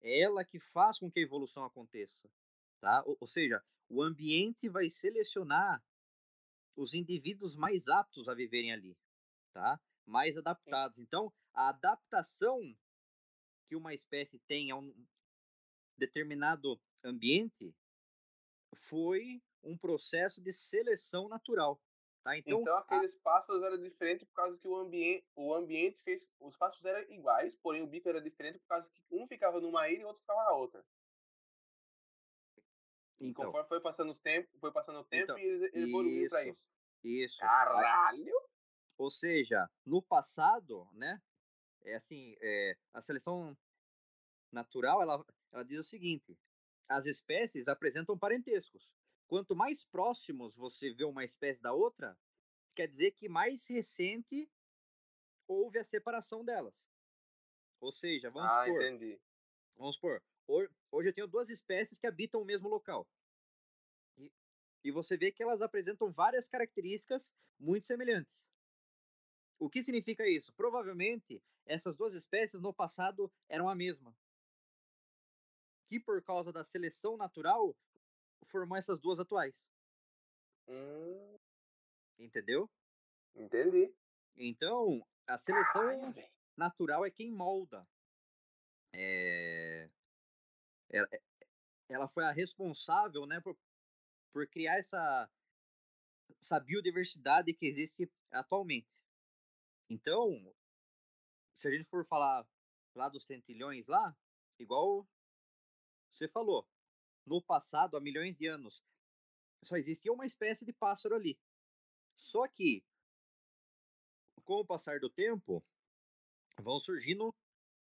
[0.00, 2.30] É ela que faz com que a evolução aconteça,
[2.78, 3.02] tá?
[3.06, 5.83] Ou, ou seja, o ambiente vai selecionar
[6.77, 8.97] os indivíduos mais aptos a viverem ali,
[9.53, 9.81] tá?
[10.07, 10.99] Mais adaptados.
[10.99, 12.77] Então, a adaptação
[13.68, 14.92] que uma espécie tem a um
[15.97, 17.75] determinado ambiente
[18.75, 21.81] foi um processo de seleção natural.
[22.25, 22.38] Tá?
[22.38, 23.20] Então, então aqueles a...
[23.20, 26.31] pássaros eram diferentes por causa que o ambiente, o ambiente fez.
[26.40, 29.88] Os pássaros eram iguais, porém o bico era diferente por causa que um ficava numa
[29.88, 30.85] ilha e o outro ficava na outra.
[33.28, 36.46] Então, conforme foi passando, os tempo, foi passando o tempo então, e eles evoluíram para
[36.46, 36.70] isso.
[37.02, 37.38] Isso.
[37.38, 38.34] Caralho!
[38.96, 41.20] Ou seja, no passado, né?
[41.82, 43.56] É assim, é, a seleção
[44.50, 46.38] natural, ela, ela diz o seguinte:
[46.88, 48.88] as espécies apresentam parentescos.
[49.26, 52.16] Quanto mais próximos você vê uma espécie da outra,
[52.74, 54.48] quer dizer que mais recente
[55.46, 56.74] houve a separação delas.
[57.80, 58.82] Ou seja, vamos ah, supor.
[58.82, 59.20] Entendi.
[59.76, 60.22] Vamos supor.
[60.46, 63.07] Hoje eu tenho duas espécies que habitam o mesmo local.
[64.16, 64.30] E,
[64.85, 68.48] e você vê que elas apresentam várias características muito semelhantes.
[69.59, 70.52] O que significa isso?
[70.54, 74.14] Provavelmente essas duas espécies no passado eram a mesma
[75.94, 77.76] que por causa da seleção natural
[78.46, 79.54] formou essas duas atuais.
[80.68, 81.38] Hum.
[82.18, 82.70] Entendeu?
[83.35, 83.92] Entendi.
[84.37, 86.12] Então, a seleção
[86.57, 87.87] natural é quem molda.
[88.92, 89.73] É...
[90.90, 91.09] Ela,
[91.88, 93.57] ela foi a responsável né, por,
[94.33, 95.31] por criar essa,
[96.40, 98.88] essa biodiversidade que existe atualmente.
[99.88, 100.55] Então,
[101.57, 102.47] se a gente for falar
[102.94, 104.16] lá dos tentilhões lá,
[104.59, 105.07] igual
[106.12, 106.66] você falou,
[107.27, 108.83] no passado, há milhões de anos,
[109.62, 111.38] só existia uma espécie de pássaro ali.
[112.16, 112.85] Só que,
[114.44, 115.64] com o passar do tempo,
[116.61, 117.35] vão surgindo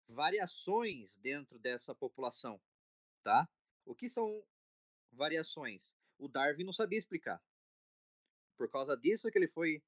[0.07, 2.61] variações dentro dessa população,
[3.23, 3.49] tá?
[3.85, 4.45] O que são
[5.13, 5.95] variações?
[6.19, 7.43] O Darwin não sabia explicar.
[8.57, 9.83] Por causa disso que ele foi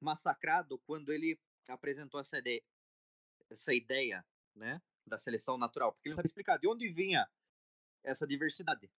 [0.00, 2.62] massacrado quando ele apresentou essa ideia,
[3.50, 7.28] essa ideia, né, da seleção natural, porque ele não sabia explicar de onde vinha
[8.02, 8.90] essa diversidade,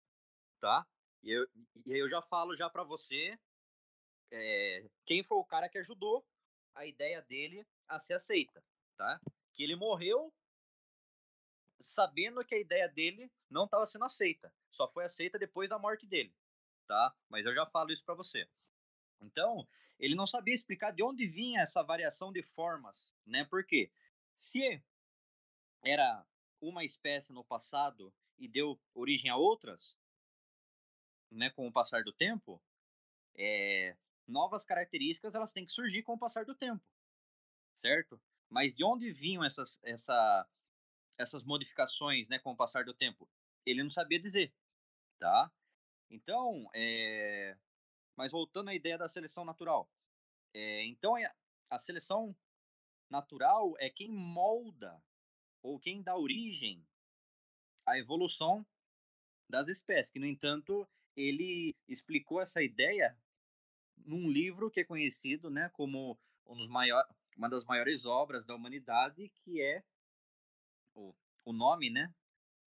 [0.59, 0.87] tá?
[1.23, 1.47] E eu,
[1.85, 3.37] e eu já falo já para você
[4.31, 6.25] é, quem foi o cara que ajudou
[6.75, 8.63] a ideia dele a ser aceita,
[8.95, 9.19] tá?
[9.53, 10.33] Que ele morreu
[11.79, 16.05] sabendo que a ideia dele não estava sendo aceita, só foi aceita depois da morte
[16.05, 16.33] dele,
[16.87, 17.15] tá?
[17.29, 18.47] Mas eu já falo isso para você.
[19.21, 19.67] Então,
[19.99, 23.45] ele não sabia explicar de onde vinha essa variação de formas, né?
[23.45, 23.91] Porque
[24.35, 24.81] se
[25.83, 26.25] era
[26.61, 29.95] uma espécie no passado e deu origem a outras,
[31.31, 32.61] né, com o passar do tempo,
[33.35, 33.95] é,
[34.27, 36.83] novas características elas têm que surgir com o passar do tempo,
[37.73, 38.21] certo?
[38.49, 40.47] Mas de onde vinham essas, essa,
[41.17, 43.29] essas modificações, né, com o passar do tempo?
[43.65, 44.53] Ele não sabia dizer,
[45.19, 45.51] tá?
[46.09, 47.57] Então, é...
[48.15, 49.89] mas voltando à ideia da seleção natural,
[50.53, 51.15] é, então
[51.69, 52.35] a seleção
[53.09, 55.01] natural é quem molda
[55.61, 56.85] ou quem dá origem
[57.85, 58.65] a evolução
[59.49, 63.17] das espécies, que, no entanto, ele explicou essa ideia
[63.97, 69.29] num livro que é conhecido né, como um maior, uma das maiores obras da humanidade,
[69.29, 69.83] que é
[70.97, 72.13] o, o nome, né?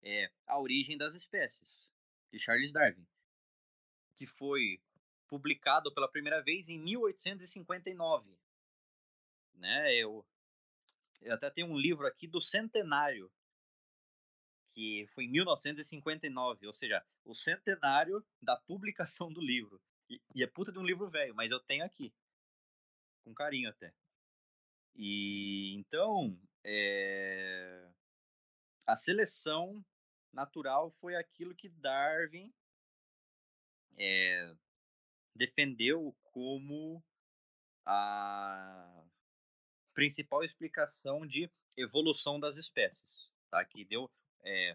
[0.02, 1.90] é A Origem das Espécies,
[2.32, 3.06] de Charles Darwin,
[4.16, 4.80] que foi
[5.26, 8.38] publicado pela primeira vez em 1859.
[9.54, 9.96] Né?
[9.96, 10.26] Eu,
[11.20, 13.30] eu até tenho um livro aqui do centenário,
[14.72, 19.80] que foi em 1959, ou seja, o centenário da publicação do livro.
[20.08, 22.14] E, e é puta de um livro velho, mas eu tenho aqui,
[23.24, 23.92] com carinho até.
[24.94, 27.88] E então, é,
[28.88, 29.85] a seleção
[30.33, 32.51] natural foi aquilo que Darwin
[33.98, 34.55] é,
[35.35, 37.05] defendeu como
[37.85, 39.05] a
[39.92, 43.62] principal explicação de evolução das espécies, tá?
[43.62, 44.11] Que deu
[44.42, 44.74] é,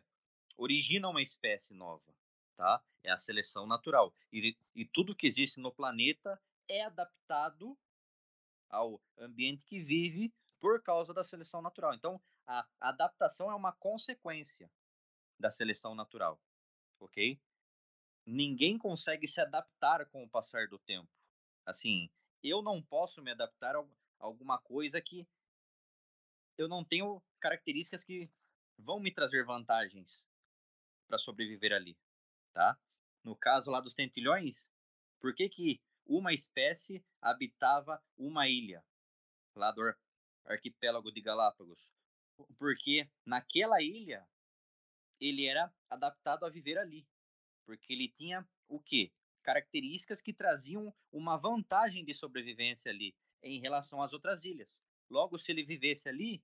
[0.58, 2.13] origina uma espécie nova,
[2.56, 2.84] tá?
[3.04, 7.76] É a seleção natural e, e tudo que existe no planeta é adaptado
[8.69, 11.95] ao ambiente que vive por causa da seleção natural.
[11.95, 14.71] Então, a adaptação é uma consequência
[15.39, 16.39] da seleção natural,
[16.99, 17.39] ok?
[18.25, 21.10] ninguém consegue se adaptar com o passar do tempo.
[21.65, 22.10] Assim,
[22.43, 23.86] eu não posso me adaptar a
[24.19, 25.27] alguma coisa que
[26.58, 28.29] eu não tenho características que
[28.77, 30.25] vão me trazer vantagens
[31.08, 31.97] para sobreviver ali,
[32.53, 32.77] tá?
[33.23, 34.69] No caso lá dos tentilhões,
[35.19, 38.86] por que que uma espécie habitava uma ilha
[39.56, 39.82] lá do
[40.45, 41.91] arquipélago de Galápagos?
[42.58, 44.28] Porque naquela ilha
[45.19, 47.08] ele era adaptado a viver ali
[47.65, 49.12] porque ele tinha o quê?
[49.41, 54.69] Características que traziam uma vantagem de sobrevivência ali em relação às outras ilhas.
[55.10, 56.41] Logo, se ele vivesse ali,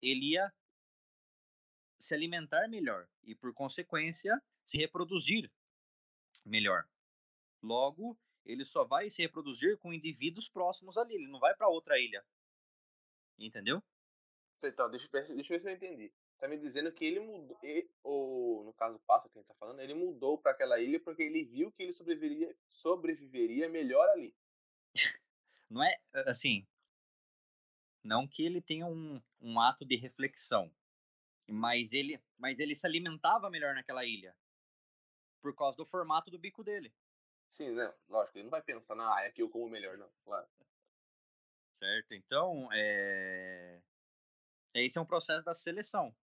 [0.00, 0.52] ele ia
[1.98, 5.50] se alimentar melhor e, por consequência, se reproduzir
[6.46, 6.88] melhor.
[7.62, 11.98] Logo, ele só vai se reproduzir com indivíduos próximos ali, ele não vai para outra
[11.98, 12.24] ilha.
[13.38, 13.82] Entendeu?
[14.66, 17.58] Então, deixa, deixa eu ver se eu entendi tá me dizendo que ele mudou,
[18.02, 21.22] ou no caso Passa que a gente tá falando, ele mudou para aquela ilha porque
[21.22, 24.34] ele viu que ele sobreviveria, sobreviveria melhor ali.
[25.68, 26.66] Não é assim.
[28.02, 30.72] Não que ele tenha um, um ato de reflexão,
[31.46, 34.34] mas ele, mas ele se alimentava melhor naquela ilha
[35.42, 36.94] por causa do formato do bico dele.
[37.50, 37.92] Sim, né?
[38.08, 40.46] Lógico, ele não vai pensar, na ah, é aqui eu como melhor, não, claro.
[41.78, 43.80] Certo, então, é...
[44.74, 46.14] esse é um processo da seleção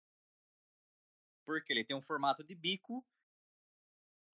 [1.46, 3.06] porque ele tem um formato de bico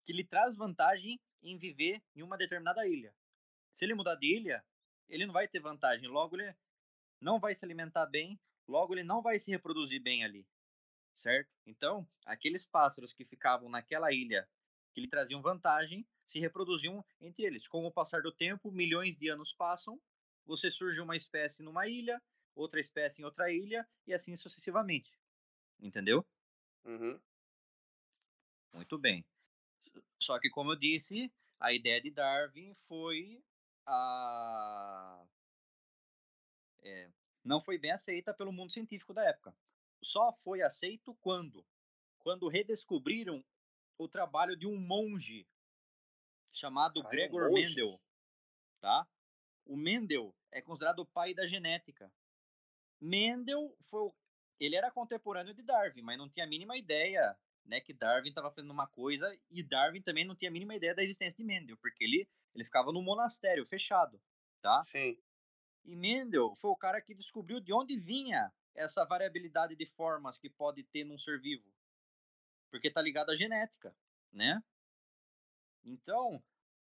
[0.05, 3.13] que lhe traz vantagem em viver em uma determinada ilha.
[3.73, 4.65] Se ele mudar de ilha,
[5.07, 6.55] ele não vai ter vantagem, logo ele
[7.19, 10.47] não vai se alimentar bem, logo ele não vai se reproduzir bem ali,
[11.13, 11.51] certo?
[11.65, 14.47] Então, aqueles pássaros que ficavam naquela ilha
[14.93, 17.67] que lhe traziam vantagem se reproduziam entre eles.
[17.67, 20.01] Com o passar do tempo, milhões de anos passam,
[20.45, 22.21] você surge uma espécie numa ilha,
[22.55, 25.11] outra espécie em outra ilha e assim sucessivamente.
[25.79, 26.25] Entendeu?
[26.85, 27.19] Uhum.
[28.73, 29.25] Muito bem.
[30.21, 33.43] Só que, como eu disse, a ideia de Darwin foi
[33.85, 35.25] a.
[36.83, 37.11] É,
[37.43, 39.55] não foi bem aceita pelo mundo científico da época.
[40.03, 41.65] Só foi aceito quando?
[42.19, 43.43] Quando redescobriram
[43.97, 45.47] o trabalho de um monge
[46.51, 48.01] chamado Gregor um Mendel.
[48.79, 49.07] Tá?
[49.65, 52.11] O Mendel é considerado o pai da genética.
[53.01, 54.11] Mendel foi
[54.59, 57.35] ele era contemporâneo de Darwin, mas não tinha a mínima ideia
[57.65, 60.93] né, que Darwin estava fazendo uma coisa e Darwin também não tinha a mínima ideia
[60.93, 64.21] da existência de Mendel, porque ele, ele ficava num monastério fechado,
[64.61, 64.83] tá?
[64.85, 65.17] Sim.
[65.83, 70.49] E Mendel foi o cara que descobriu de onde vinha essa variabilidade de formas que
[70.49, 71.67] pode ter num ser vivo.
[72.69, 73.95] Porque está ligado à genética,
[74.31, 74.63] né?
[75.83, 76.41] Então,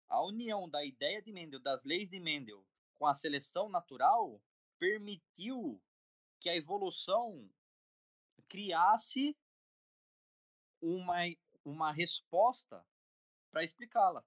[0.07, 4.41] a união da ideia de Mendel, das leis de Mendel, com a seleção natural,
[4.79, 5.79] permitiu
[6.39, 7.49] que a evolução
[8.47, 9.37] criasse
[10.81, 11.17] uma,
[11.63, 12.85] uma resposta
[13.51, 14.23] para explicá-la.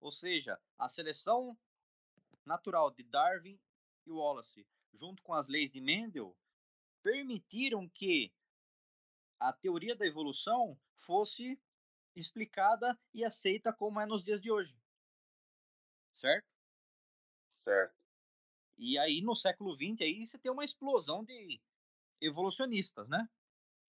[0.00, 1.58] Ou seja, a seleção
[2.44, 3.58] natural de Darwin
[4.06, 6.36] e Wallace, junto com as leis de Mendel,
[7.02, 8.32] permitiram que
[9.38, 11.58] a teoria da evolução fosse
[12.14, 14.76] explicada e aceita como é nos dias de hoje.
[16.12, 16.48] Certo?
[17.48, 17.99] Certo.
[18.82, 21.60] E aí, no século XX, aí você tem uma explosão de
[22.18, 23.28] evolucionistas, né?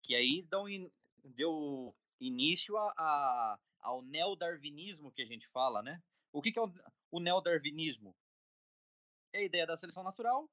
[0.02, 0.90] Que aí dão in,
[1.22, 6.02] deu início a, a, ao neodarwinismo que a gente fala, né?
[6.32, 6.72] O que, que é o,
[7.12, 8.16] o neodarwinismo?
[9.32, 10.50] É a ideia da seleção natural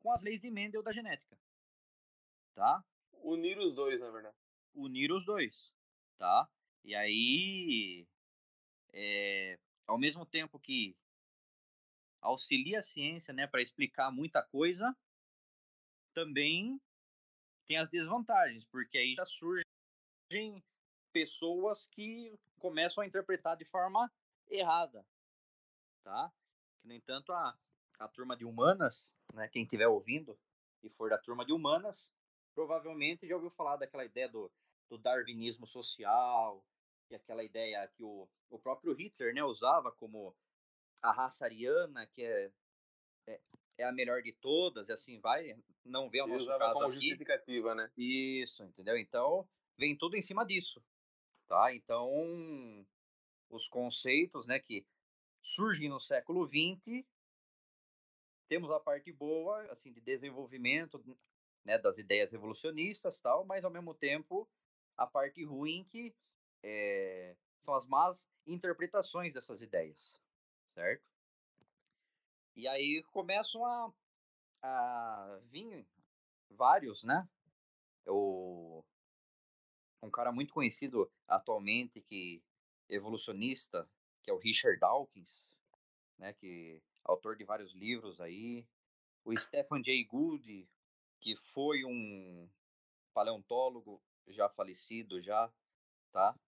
[0.00, 1.38] com as leis de Mendel da genética,
[2.52, 2.84] tá?
[3.22, 4.36] Unir os dois, na verdade.
[4.74, 5.72] Unir os dois,
[6.18, 6.48] tá?
[6.82, 8.08] E aí,
[8.92, 10.96] é, ao mesmo tempo que
[12.26, 14.96] auxilia a ciência, né, para explicar muita coisa,
[16.12, 16.80] também
[17.66, 20.62] tem as desvantagens, porque aí já surgem
[21.12, 24.10] pessoas que começam a interpretar de forma
[24.48, 25.04] errada,
[26.02, 26.32] tá?
[26.80, 27.58] Que, no entanto, a,
[27.98, 30.38] a turma de humanas, né, quem estiver ouvindo
[30.82, 32.08] e for da turma de humanas,
[32.54, 34.50] provavelmente já ouviu falar daquela ideia do,
[34.88, 36.64] do darwinismo social,
[37.10, 40.34] e aquela ideia que o, o próprio Hitler né, usava como
[41.06, 42.50] a raça ariana, que é,
[43.28, 43.40] é,
[43.78, 46.94] é a melhor de todas, e assim vai, não vê o nosso caso como aqui.
[46.94, 47.90] justificativa, né?
[47.96, 48.96] Isso, entendeu?
[48.96, 49.48] Então,
[49.78, 50.82] vem tudo em cima disso,
[51.46, 51.72] tá?
[51.74, 52.10] Então,
[53.48, 54.84] os conceitos, né, que
[55.40, 57.04] surgem no século XX,
[58.48, 61.02] temos a parte boa, assim, de desenvolvimento,
[61.64, 64.48] né, das ideias revolucionistas, tal, mas ao mesmo tempo
[64.96, 66.14] a parte ruim que
[66.62, 70.20] é, são as más interpretações dessas ideias,
[70.76, 71.02] certo?
[72.54, 73.92] E aí começam a,
[74.62, 75.86] a vir
[76.50, 77.26] vários, né?
[78.06, 78.84] O,
[80.02, 82.42] um cara muito conhecido atualmente que
[82.90, 83.88] evolucionista,
[84.22, 85.54] que é o Richard Dawkins,
[86.18, 88.66] né, que autor de vários livros aí,
[89.24, 90.68] o Stephen Jay Gould,
[91.20, 92.48] que foi um
[93.14, 95.50] paleontólogo já falecido já,
[96.12, 96.38] tá?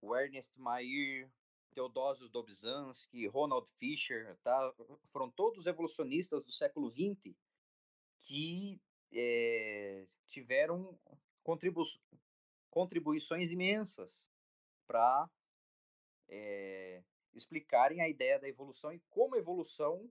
[0.00, 1.30] O Ernest Mayr,
[1.74, 4.74] Theodosius Dobzhansky, Ronald Fisher, tá?
[5.12, 7.34] Foram todos evolucionistas do século XX
[8.20, 8.80] que
[9.12, 10.98] é, tiveram
[11.42, 11.84] contribu
[12.70, 14.30] contribuições imensas
[14.86, 15.28] para
[16.28, 17.02] é,
[17.34, 20.08] explicarem a ideia da evolução e como a evolução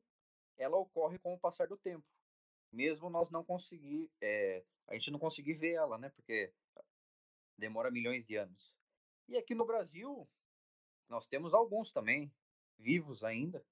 [0.58, 2.06] ela ocorre com o passar do tempo,
[2.72, 6.10] mesmo nós não conseguir, é, a gente não conseguir ver ela, né?
[6.10, 6.52] Porque
[7.58, 8.74] demora milhões de anos.
[9.30, 10.28] E aqui no Brasil
[11.10, 12.32] nós temos alguns também
[12.78, 13.66] vivos ainda,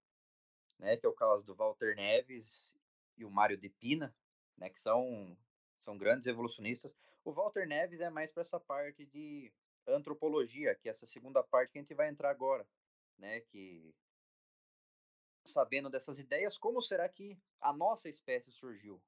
[0.80, 0.98] né?
[0.98, 2.76] Que é o caso do Walter Neves
[3.16, 4.14] e o Mário de Pina,
[4.58, 4.70] né?
[4.70, 5.38] Que são
[5.80, 6.94] são grandes evolucionistas.
[7.24, 9.54] O Walter Neves é mais para essa parte de
[9.88, 12.68] antropologia, que é essa segunda parte que a gente vai entrar agora,
[13.18, 13.40] né?
[13.42, 13.94] Que
[15.46, 19.02] sabendo dessas ideias, como será que a nossa espécie surgiu?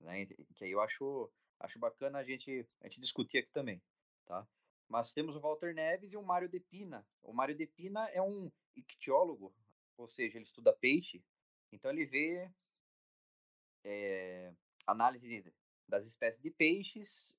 [0.00, 0.26] Né?
[0.54, 3.82] Que aí eu acho, acho bacana a gente, a gente discutir aqui também,
[4.24, 4.46] tá?
[4.88, 7.06] Mas temos o Walter Neves e o Mário de Pina.
[7.22, 9.54] O Mário de Pina é um ictiólogo,
[9.96, 11.24] ou seja, ele estuda peixe,
[11.72, 12.50] então ele vê
[13.84, 14.52] é,
[14.86, 15.52] análise
[15.88, 17.34] das espécies de peixes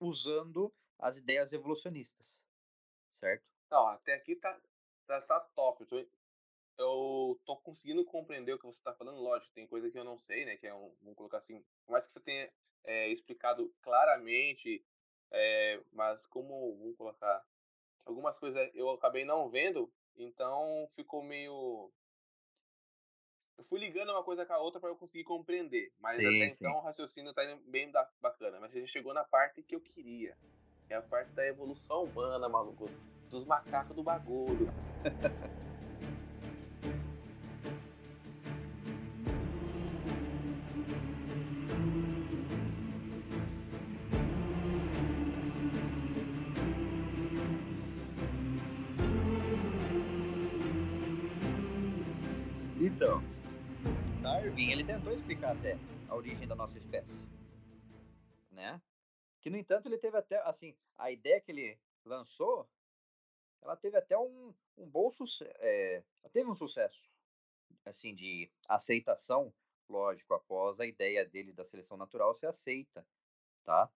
[0.00, 2.44] usando as ideias evolucionistas,
[3.10, 3.44] certo?
[3.70, 4.60] Não, até aqui tá,
[5.06, 5.82] tá, tá top.
[5.82, 6.08] Eu tô,
[6.78, 9.20] eu tô conseguindo compreender o que você está falando.
[9.20, 10.56] Lógico, tem coisa que eu não sei, né?
[10.56, 12.52] Que é um, vamos colocar assim, mais que você tenha
[12.84, 14.84] é, explicado claramente,
[15.30, 17.44] é, mas como, vamos colocar,
[18.04, 21.90] algumas coisas eu acabei não vendo, então ficou meio.
[23.56, 26.50] Eu fui ligando uma coisa com a outra para eu conseguir compreender, mas sim, até
[26.52, 26.64] sim.
[26.64, 28.60] então o raciocínio tá bem bacana.
[28.60, 30.36] Mas a gente chegou na parte que eu queria,
[30.88, 32.88] é a parte da evolução humana, maluco
[33.30, 34.68] dos macacos do bagulho.
[54.78, 55.76] ele tentou explicar até
[56.08, 57.20] a origem da nossa espécie,
[58.48, 58.80] né?
[59.40, 62.70] Que, no entanto, ele teve até, assim, a ideia que ele lançou
[63.60, 65.52] ela teve até um, um bom sucesso.
[65.58, 67.10] É, teve um sucesso,
[67.84, 69.52] assim, de aceitação,
[69.88, 73.04] lógico, após a ideia dele da seleção natural ser aceita,
[73.64, 73.90] tá?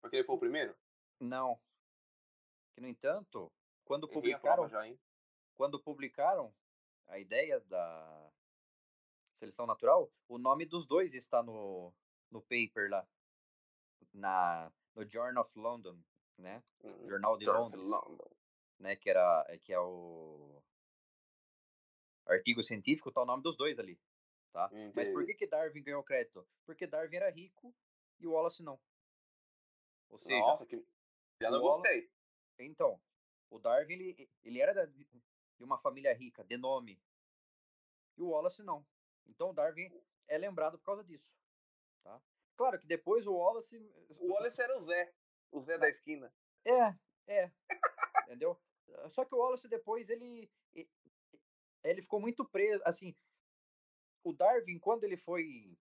[0.00, 0.76] Porque ele foi o primeiro?
[1.20, 1.60] Não.
[2.74, 3.52] Que, no entanto,
[3.84, 4.68] quando publicaram.
[4.68, 4.82] Já,
[5.56, 6.54] quando publicaram
[7.06, 8.32] a ideia da
[9.38, 11.92] seleção natural, o nome dos dois está no,
[12.30, 13.06] no paper lá,
[14.12, 15.98] na, no Journal of London,
[16.38, 16.62] né?
[16.82, 18.30] Hum, Jornal de Londres, London.
[18.78, 18.96] né?
[18.96, 20.62] Que era, que é o
[22.26, 24.00] artigo científico, tá o nome dos dois ali,
[24.52, 24.66] tá?
[24.72, 24.92] Entendi.
[24.96, 26.46] Mas por que que Darwin ganhou crédito?
[26.64, 27.74] Porque Darwin era rico
[28.18, 28.80] e o Wallace não.
[30.08, 30.84] Ou seja, Nossa, que
[31.40, 32.10] já não gostei.
[32.58, 33.00] Então,
[33.50, 37.00] o Darwin ele, ele era de uma família rica, de nome.
[38.16, 38.86] E o Wallace não.
[39.26, 39.90] Então o Darwin
[40.28, 41.28] é lembrado por causa disso.
[42.02, 42.20] Tá?
[42.56, 43.76] Claro que depois o Wallace.
[44.20, 45.14] O Wallace era o Zé.
[45.50, 46.32] O Zé da esquina.
[46.64, 46.94] É,
[47.26, 47.52] é.
[48.24, 48.60] entendeu?
[49.10, 50.50] Só que o Wallace depois ele.
[51.82, 52.82] Ele ficou muito preso.
[52.86, 53.14] Assim,
[54.22, 55.76] o Darwin, quando ele foi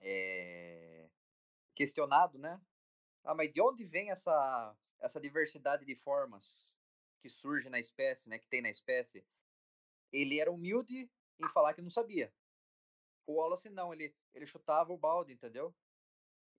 [0.00, 1.08] é,
[1.74, 2.60] questionado, né?
[3.24, 6.72] Ah, mas de onde vem essa, essa diversidade de formas
[7.20, 8.38] que surge na espécie, né?
[8.38, 9.24] Que tem na espécie?
[10.12, 12.32] Ele era humilde em falar que não sabia.
[13.26, 15.74] O Wallace não, ele, ele chutava o balde, entendeu?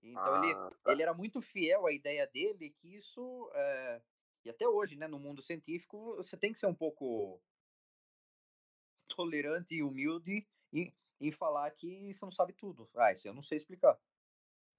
[0.02, 0.92] Então ah, ele, tá.
[0.92, 4.02] ele era muito fiel à ideia dele que isso, é,
[4.44, 7.40] e até hoje, né, no mundo científico, você tem que ser um pouco
[9.08, 12.90] tolerante e humilde em, em falar que você não sabe tudo.
[12.96, 13.98] Ah, isso eu não sei explicar.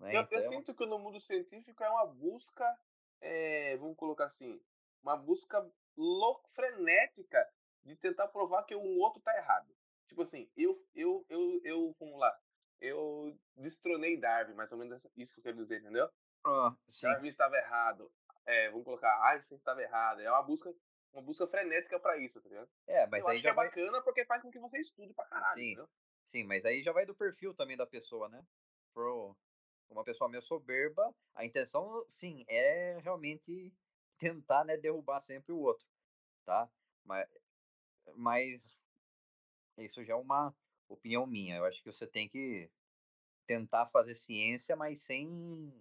[0.03, 0.15] Né?
[0.17, 2.77] Eu, então, eu, sinto que no mundo científico é uma busca,
[3.21, 4.61] é, vamos colocar assim,
[5.01, 7.49] uma busca louco, frenética
[7.83, 9.73] de tentar provar que um outro tá errado.
[10.07, 12.37] Tipo assim, eu, eu, eu, eu, vamos lá,
[12.81, 16.09] eu destronei Darwin, mais ou menos isso que eu quero dizer, entendeu?
[16.45, 18.11] Ah, Darwin estava errado.
[18.45, 20.19] É, vamos colocar, Einstein estava errado.
[20.19, 20.69] É uma busca,
[21.13, 22.69] uma busca frenética para isso, tá ligado?
[22.87, 25.13] É, mas eu aí acho já que é bacana porque faz com que você estude
[25.13, 25.89] pra caralho, sim, entendeu?
[26.25, 28.45] Sim, mas aí já vai do perfil também da pessoa, né?
[28.93, 29.33] Pro
[29.89, 33.73] uma pessoa meio soberba, a intenção, sim, é realmente
[34.17, 35.85] tentar, né, derrubar sempre o outro,
[36.45, 36.69] tá?
[37.03, 37.27] Mas,
[38.15, 38.77] mas
[39.77, 40.55] isso já é uma
[40.87, 41.57] opinião minha.
[41.57, 42.69] Eu acho que você tem que
[43.45, 45.73] tentar fazer ciência, mas sem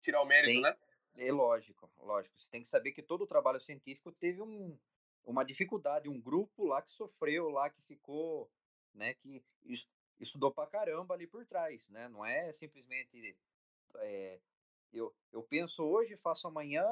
[0.00, 0.62] tirar o mérito, sem...
[0.62, 0.76] né?
[1.16, 2.38] É lógico, lógico.
[2.38, 4.78] Você tem que saber que todo o trabalho científico teve um,
[5.24, 8.48] uma dificuldade, um grupo lá que sofreu, lá que ficou,
[8.94, 9.42] né, que
[10.20, 12.08] estudou pra caramba ali por trás, né?
[12.08, 13.36] Não é simplesmente
[13.96, 14.40] é,
[14.92, 16.84] eu, eu penso hoje, faço amanhã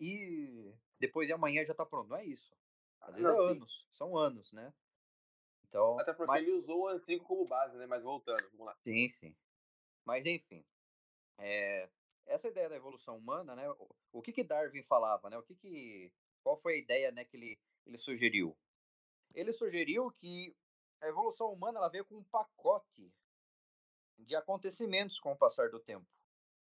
[0.00, 2.08] e depois de amanhã já tá pronto.
[2.08, 2.52] Não é isso.
[3.00, 4.72] Às vezes não, é anos, são anos, né?
[5.68, 6.42] Então, Até porque mas...
[6.42, 7.86] ele usou o antigo como base, né?
[7.86, 8.76] Mas voltando, vamos lá.
[8.82, 9.36] Sim, sim.
[10.04, 10.64] Mas enfim,
[11.38, 11.88] é,
[12.26, 13.68] essa ideia da evolução humana, né?
[13.70, 15.36] O, o, que que Darwin falava, né?
[15.36, 16.12] O que que,
[16.42, 18.56] qual foi a ideia, né, que ele, ele sugeriu?
[19.34, 20.54] Ele sugeriu que
[21.04, 23.12] a evolução humana ela veio com um pacote
[24.18, 26.06] de acontecimentos com o passar do tempo,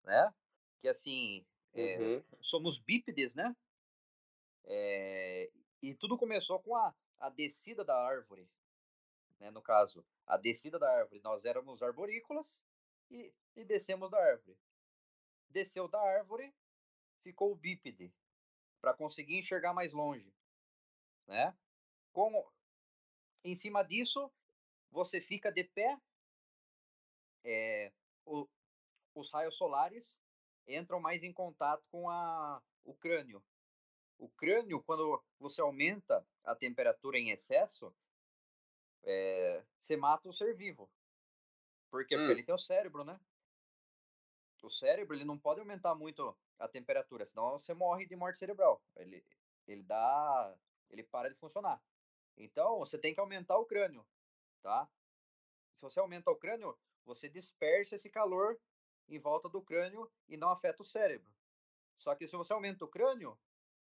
[0.03, 0.35] né?
[0.81, 1.45] Que assim,
[1.75, 2.25] é, uhum.
[2.41, 3.55] somos bípedes, né?
[4.65, 5.51] É,
[5.83, 8.49] e tudo começou com a, a descida da árvore,
[9.39, 9.51] né?
[9.51, 11.21] No caso, a descida da árvore.
[11.23, 12.59] Nós éramos arborícolas
[13.11, 14.57] e, e descemos da árvore.
[15.51, 16.53] Desceu da árvore,
[17.23, 18.11] ficou o bípede
[18.81, 20.33] para conseguir enxergar mais longe,
[21.27, 21.55] né?
[22.11, 22.43] Com
[23.45, 24.33] em cima disso,
[24.91, 26.01] você fica de pé,
[27.45, 27.93] é,
[28.25, 28.49] o,
[29.15, 30.19] os raios solares
[30.67, 33.45] entram mais em contato com a, o crânio.
[34.19, 37.95] O crânio, quando você aumenta a temperatura em excesso,
[39.03, 40.91] é, você mata o ser vivo.
[41.91, 42.17] Por quê?
[42.17, 42.21] Hum.
[42.21, 43.21] Porque ele tem o cérebro, né?
[44.63, 48.83] O cérebro ele não pode aumentar muito a temperatura, senão você morre de morte cerebral.
[48.97, 49.23] Ele,
[49.67, 50.57] ele dá.
[50.89, 51.83] Ele para de funcionar.
[52.37, 54.07] Então, você tem que aumentar o crânio,
[54.63, 54.89] tá?
[55.75, 58.59] Se você aumenta o crânio, você dispersa esse calor
[59.09, 61.33] em volta do crânio e não afeta o cérebro.
[61.99, 63.39] Só que se você aumenta o crânio,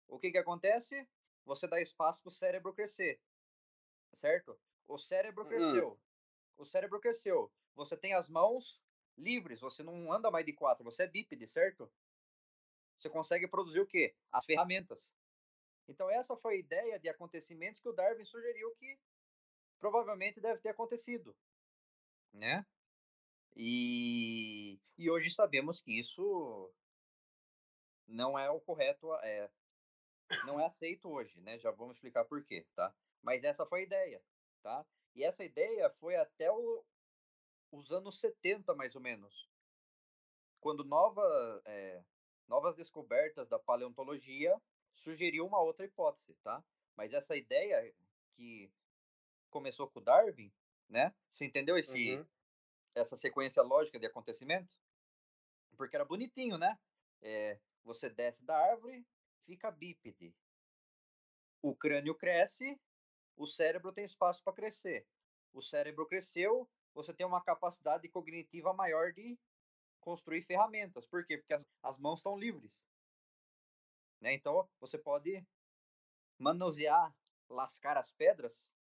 [0.07, 1.07] o que que acontece?
[1.45, 3.19] Você dá espaço para o cérebro crescer,
[4.15, 4.57] certo?
[4.87, 5.89] O cérebro cresceu.
[5.89, 5.97] Uhum.
[6.57, 7.51] O cérebro cresceu.
[7.75, 8.79] Você tem as mãos
[9.17, 11.91] livres, você não anda mais de quatro, você é bípede, certo?
[12.97, 14.15] Você consegue produzir o quê?
[14.31, 15.13] As ferramentas.
[15.87, 18.99] Então essa foi a ideia de acontecimentos que o Darwin sugeriu que
[19.79, 21.35] provavelmente deve ter acontecido,
[22.31, 22.65] né?
[23.55, 26.73] E, e hoje sabemos que isso
[28.07, 29.49] não é o correto, é,
[30.45, 31.59] não é aceito hoje, né?
[31.59, 32.95] Já vamos explicar por quê, tá?
[33.21, 34.23] Mas essa foi a ideia,
[34.61, 34.85] tá?
[35.15, 36.83] E essa ideia foi até o,
[37.71, 39.49] os anos 70, mais ou menos,
[40.59, 42.03] quando nova, é,
[42.47, 44.59] novas descobertas da paleontologia
[44.95, 46.63] sugeriu uma outra hipótese, tá?
[46.95, 47.93] Mas essa ideia
[48.35, 48.71] que
[49.49, 50.51] começou com o Darwin,
[50.89, 51.13] né?
[51.31, 52.25] Você entendeu esse, uhum.
[52.95, 54.79] essa sequência lógica de acontecimentos?
[55.75, 56.77] Porque era bonitinho, né?
[57.21, 59.05] É, você desce da árvore,
[59.45, 60.33] fica bípede.
[61.61, 62.79] O crânio cresce,
[63.35, 65.05] o cérebro tem espaço para crescer.
[65.53, 69.37] O cérebro cresceu, você tem uma capacidade cognitiva maior de
[69.99, 71.05] construir ferramentas.
[71.05, 71.37] Por quê?
[71.37, 72.87] Porque as, as mãos estão livres.
[74.23, 74.33] Né?
[74.33, 75.45] Então, você pode
[76.39, 77.13] manusear,
[77.49, 78.71] lascar as pedras,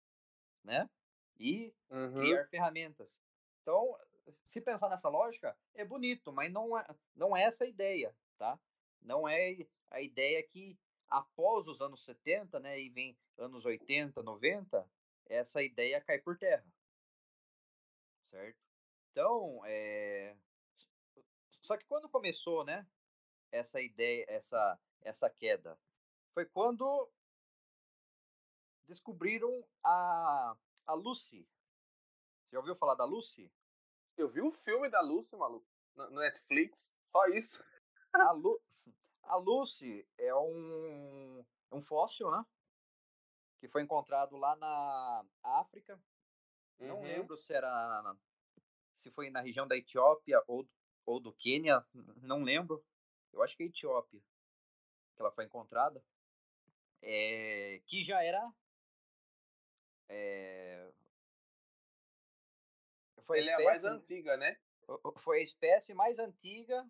[0.63, 0.89] né?
[1.37, 2.21] E uhum.
[2.21, 3.21] criar ferramentas.
[3.61, 3.99] Então,
[4.47, 6.87] se pensar nessa lógica, é bonito, mas não é,
[7.17, 8.57] não é essa a ideia, tá?
[9.01, 10.79] Não é a ideia que
[11.09, 14.89] após os anos 70, né, e vem anos 80, 90,
[15.27, 16.65] essa ideia cai por terra.
[18.29, 18.63] Certo?
[19.11, 20.37] Então, é...
[21.61, 22.87] só que quando começou, né,
[23.53, 25.79] essa ideia, essa essa queda,
[26.33, 27.09] foi quando
[28.89, 31.47] descobriram a a Lucy.
[32.45, 33.51] Você já ouviu falar da Lucy?
[34.17, 37.65] Eu vi o filme da Lucy, maluco, no Netflix, só isso.
[38.13, 38.61] A, Lu...
[39.23, 42.45] a Lucy é um, um fóssil, né?
[43.59, 45.99] Que foi encontrado lá na África.
[46.79, 46.89] Uhum.
[46.89, 48.17] Não lembro se era
[48.99, 50.69] se foi na região da Etiópia ou,
[51.05, 51.85] ou do Quênia,
[52.23, 52.85] não lembro.
[53.33, 54.21] Eu acho que é Etiópia
[55.15, 56.03] que ela foi encontrada.
[57.01, 58.41] É, que já era
[60.09, 60.89] é,
[63.23, 64.59] foi Ele espécie, é a mais antiga, né?
[65.17, 66.89] Foi a espécie mais antiga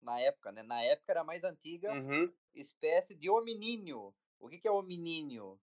[0.00, 0.62] na época, né?
[0.62, 2.32] Na época era a mais antiga uhum.
[2.54, 4.14] espécie de hominíneo.
[4.40, 5.60] O que, que é hominíneo?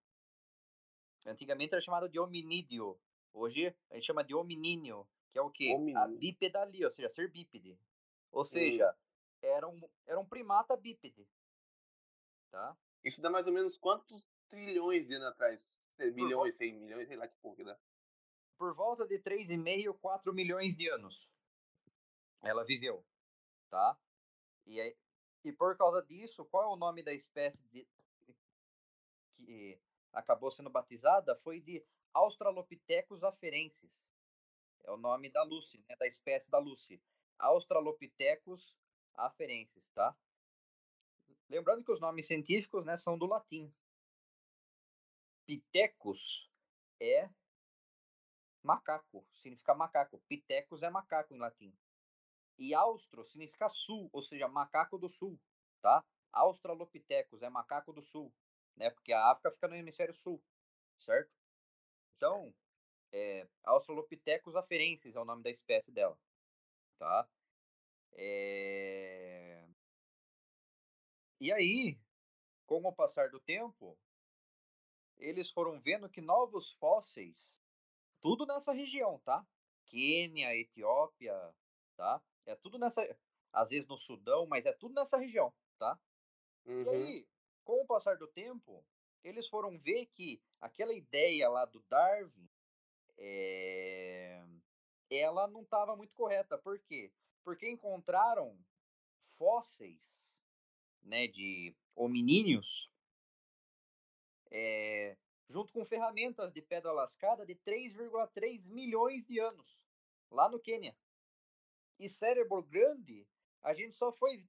[1.25, 2.99] Antigamente era chamado de hominídeo.
[3.33, 5.73] Hoje a gente chama de hominíneo, que é o quê?
[5.73, 6.01] Hominídeo.
[6.01, 7.77] A bipedalia, ou seja, ser bípede.
[8.31, 8.45] Ou hum.
[8.45, 9.04] seja, uhum.
[9.45, 11.27] Era, um, era um primata bípede.
[12.51, 12.77] Tá?
[13.03, 15.81] Isso dá mais ou menos quantos trilhões de anos atrás?
[15.97, 17.79] Milhões, 100 milhões, sei lá que porra dá
[18.57, 21.31] por volta de 3,5, 4 milhões de anos.
[22.41, 23.05] Ela viveu,
[23.69, 23.97] tá?
[24.65, 24.95] E, aí,
[25.43, 27.87] e por causa disso, qual é o nome da espécie de,
[29.35, 29.79] que
[30.13, 31.35] acabou sendo batizada?
[31.37, 31.83] Foi de
[32.13, 34.09] Australopithecus afarensis.
[34.83, 35.95] É o nome da Lucy, né?
[35.95, 37.01] Da espécie da Lucy.
[37.39, 38.75] Australopithecus
[39.17, 40.15] afarensis, tá?
[41.49, 43.73] Lembrando que os nomes científicos, né, são do latim.
[45.45, 46.49] Pitecus
[46.99, 47.29] é
[48.63, 50.19] macaco, significa macaco.
[50.27, 51.73] Pitecos é macaco em latim.
[52.57, 55.39] E austro significa sul, ou seja, macaco do sul,
[55.81, 56.03] tá?
[56.31, 58.33] Australopithecus é macaco do sul,
[58.75, 58.89] né?
[58.89, 60.41] Porque a África fica no hemisfério sul,
[60.99, 61.31] certo?
[62.15, 62.53] Então,
[63.11, 66.17] é, Australopithecus afarensis é o nome da espécie dela,
[66.97, 67.27] tá?
[68.15, 69.67] É...
[71.39, 71.99] E aí,
[72.65, 73.97] com o passar do tempo,
[75.17, 77.61] eles foram vendo que novos fósseis
[78.21, 79.45] tudo nessa região, tá?
[79.85, 81.53] Quênia, Etiópia,
[81.95, 82.21] tá?
[82.45, 83.07] É tudo nessa.
[83.53, 85.97] Às vezes no Sudão, mas é tudo nessa região, tá?
[86.65, 86.81] Uhum.
[86.81, 87.27] E aí,
[87.63, 88.83] com o passar do tempo,
[89.23, 92.49] eles foram ver que aquela ideia lá do Darwin,
[93.17, 94.43] é...
[95.09, 96.57] ela não estava muito correta.
[96.57, 97.11] Por quê?
[97.45, 98.57] Porque encontraram
[99.37, 100.21] fósseis
[101.01, 102.91] né, de hominíneos
[104.51, 105.15] é,
[105.47, 109.79] junto com ferramentas de pedra lascada de 3,3 milhões de anos,
[110.31, 110.97] lá no Quênia.
[111.99, 113.27] E cérebro grande,
[113.61, 114.45] a gente só foi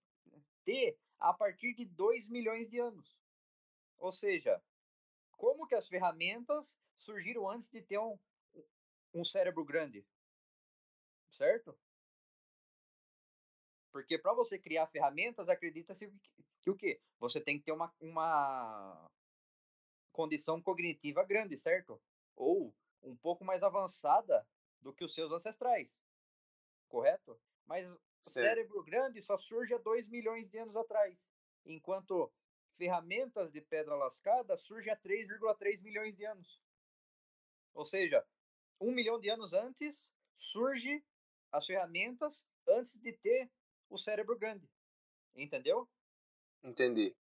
[0.64, 3.16] ter a partir de 2 milhões de anos.
[3.99, 4.62] Ou seja,
[5.32, 8.18] como que as ferramentas surgiram antes de ter um,
[9.12, 10.07] um cérebro grande?
[11.30, 11.78] Certo?
[13.97, 16.12] Porque para você criar ferramentas, acredita-se
[16.61, 17.01] que, o quê?
[17.18, 19.11] Você tem que ter uma, uma
[20.12, 21.99] condição cognitiva grande, certo?
[22.36, 24.47] Ou um pouco mais avançada
[24.82, 25.99] do que os seus ancestrais,
[26.88, 27.40] correto?
[27.64, 31.18] Mas o cérebro grande só surge há 2 milhões de anos atrás,
[31.64, 32.30] enquanto
[32.76, 36.61] ferramentas de pedra lascada surgem há 3,3 milhões de anos.
[37.72, 38.22] Ou seja,
[38.78, 41.03] um milhão de anos antes surge
[41.51, 43.51] as ferramentas antes de ter
[43.89, 44.68] o cérebro grande.
[45.34, 45.89] Entendeu?
[46.62, 47.14] Entendi.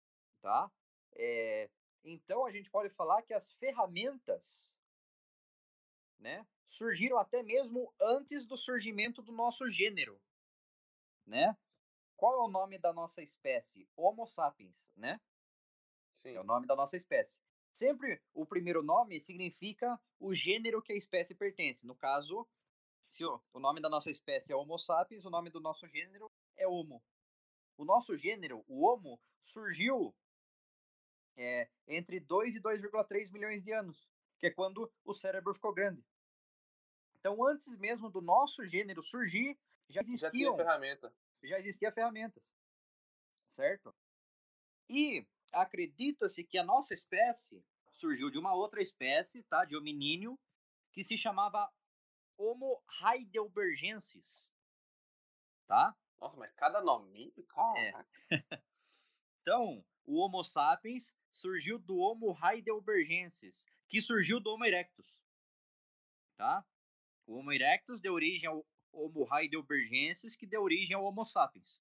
[0.40, 0.70] Tá?
[1.14, 1.70] É,
[2.04, 4.72] então a gente pode falar que as ferramentas
[6.18, 10.20] né, surgiram até mesmo antes do surgimento do nosso gênero,
[11.26, 11.56] né?
[12.16, 13.88] Qual é o nome da nossa espécie?
[13.96, 15.20] Homo sapiens, né?
[16.12, 16.36] Sim.
[16.36, 17.40] É o nome da nossa espécie.
[17.72, 21.86] Sempre o primeiro nome significa o gênero que a espécie pertence.
[21.86, 22.46] No caso,
[23.08, 26.30] se o, o nome da nossa espécie é Homo sapiens, o nome do nosso gênero
[26.56, 27.02] é Homo.
[27.76, 30.14] O nosso gênero, o Homo, surgiu
[31.36, 36.04] é, entre 2 e 2,3 milhões de anos, que é quando o cérebro ficou grande.
[37.16, 40.56] Então, antes mesmo do nosso gênero surgir, já existiam.
[40.56, 41.14] Já ferramenta.
[41.42, 42.42] Já existia ferramentas.
[43.48, 43.94] Certo?
[44.88, 49.64] E acredita-se que a nossa espécie surgiu de uma outra espécie, tá?
[49.64, 50.38] De hominíneo,
[50.92, 51.70] que se chamava
[52.36, 54.48] Homo heidelbergensis.
[55.66, 55.96] Tá?
[56.22, 57.34] Nossa, mas cada nome,
[57.76, 57.92] É.
[59.42, 65.12] então, o Homo sapiens surgiu do Homo heidelbergensis, que surgiu do Homo erectus.
[66.36, 66.64] Tá?
[67.26, 71.80] O Homo erectus deu origem ao Homo heidelbergensis, que deu origem ao Homo sapiens.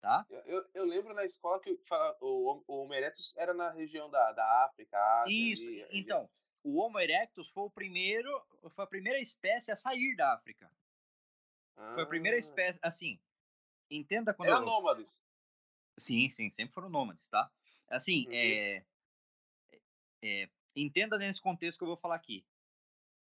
[0.00, 0.24] tá?
[0.30, 1.70] Eu, eu, eu lembro na escola que
[2.22, 6.30] o, o Homo erectus era na região da, da África, Ásia, Isso, ali, então,
[6.62, 8.30] o Homo erectus foi o primeiro,
[8.70, 10.70] foi a primeira espécie a sair da África.
[11.76, 13.20] ah, Foi a primeira espécie, assim,
[13.96, 14.64] entenda quando Era eu...
[14.64, 15.24] nômades.
[15.96, 17.50] Sim, sim, sempre foram nômades, tá?
[17.88, 18.32] Assim, Uhum.
[18.32, 18.84] é,
[20.22, 22.44] é, entenda nesse contexto que eu vou falar aqui.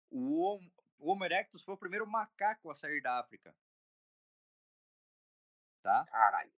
[0.09, 3.55] O Homo, o Homo erectus foi o primeiro macaco a sair da África.
[5.81, 6.05] Tá?
[6.05, 6.51] Caralho.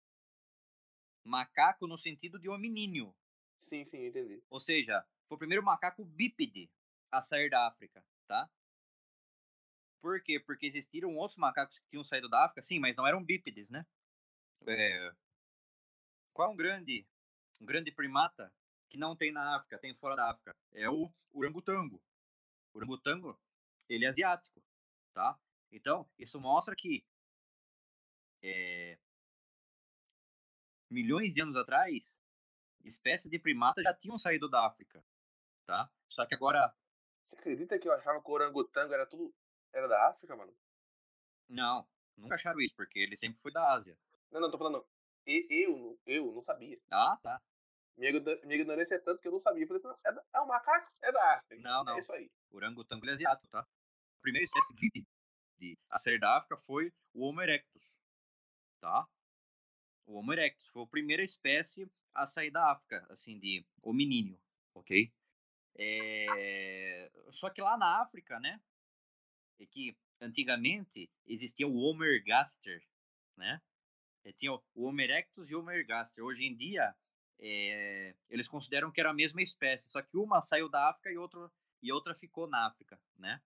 [1.24, 3.14] Macaco no sentido de hominíneo.
[3.56, 4.42] Sim, sim, entendi.
[4.50, 6.68] Ou seja, foi o primeiro macaco bípede
[7.10, 8.50] a sair da África, tá?
[10.00, 10.40] Por quê?
[10.40, 13.86] Porque existiram outros macacos que tinham saído da África, sim, mas não eram bípedes, né?
[14.66, 15.12] É,
[16.32, 17.06] Qual é um grande,
[17.60, 18.52] um grande primata
[18.88, 20.54] que não tem na África, tem fora da África?
[20.72, 22.02] É o orangotango.
[22.72, 23.38] O orangotango,
[23.88, 24.62] ele é asiático,
[25.12, 25.38] tá?
[25.70, 27.04] Então, isso mostra que
[28.42, 28.98] é,
[30.90, 32.02] milhões de anos atrás,
[32.84, 35.02] espécies de primata já tinham saído da África,
[35.66, 35.90] tá?
[36.08, 36.74] Só que agora,
[37.24, 39.34] Você acredita que eu achava que o orangotango era tudo.
[39.72, 40.54] Era da África, mano?
[41.48, 41.86] não,
[42.16, 43.98] nunca acharam isso, porque ele sempre foi da Ásia.
[44.32, 44.84] Não, não, tô falando.
[45.26, 46.80] e- Eu, eu não sabia.
[46.90, 47.40] Ah, tá.
[47.96, 48.12] Minha,
[48.44, 49.62] minha ignorância é tanto que eu não sabia.
[49.64, 50.90] Eu falei assim, não, é, da- é um macaco?
[51.02, 51.62] É da África.
[51.62, 51.96] Não, não.
[51.96, 52.30] É isso aí.
[52.50, 53.60] Orangotango é asiático, tá?
[53.60, 55.06] A primeira espécie bípede
[55.90, 57.92] a sair da África foi o Homo erectus,
[58.80, 59.06] tá?
[60.06, 64.40] O Homo erectus foi a primeira espécie a sair da África, assim, de hominíneo,
[64.74, 65.12] ok?
[65.76, 67.10] É...
[67.30, 68.60] Só que lá na África, né,
[69.60, 72.82] é que antigamente existia o Homo ergaster,
[73.36, 73.62] né?
[74.24, 76.24] É, tinha o Homo erectus e o Homo ergaster.
[76.24, 76.94] Hoje em dia,
[77.38, 81.18] é, eles consideram que era a mesma espécie, só que uma saiu da África e
[81.18, 81.50] outra,
[81.82, 83.42] e outra ficou na África, né?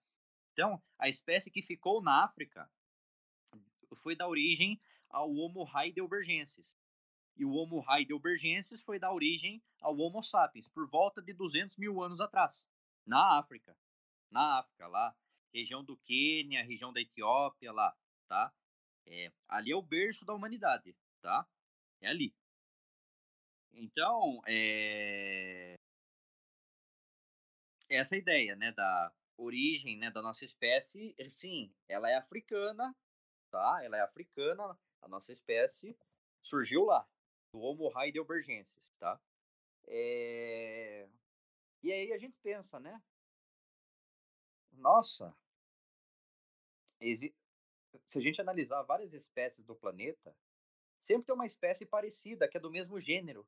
[0.53, 2.71] Então, a espécie que ficou na África
[3.95, 6.77] foi da origem ao Homo heidelbergensis.
[7.37, 12.03] E o Homo heidelbergensis foi da origem ao Homo sapiens, por volta de 200 mil
[12.03, 12.67] anos atrás,
[13.05, 13.77] na África.
[14.31, 15.15] Na África, lá,
[15.53, 17.95] região do Quênia, região da Etiópia, lá,
[18.27, 18.53] tá?
[19.07, 21.47] É, ali é o berço da humanidade, tá?
[22.01, 22.35] É ali.
[23.73, 25.77] Então, é...
[27.89, 32.17] essa é a ideia, né, da origem, né, da nossa espécie, eh, sim, ela é
[32.17, 32.95] africana,
[33.51, 33.81] tá?
[33.83, 35.97] Ela é africana, a nossa espécie
[36.43, 37.07] surgiu lá,
[37.53, 39.21] do Homo heidelbergensis, tá?
[39.87, 41.09] É...
[41.83, 43.01] E aí a gente pensa, né?
[44.73, 45.35] Nossa.
[48.07, 50.35] Se a gente analisar várias espécies do planeta,
[51.01, 53.47] sempre tem uma espécie parecida, que é do mesmo gênero,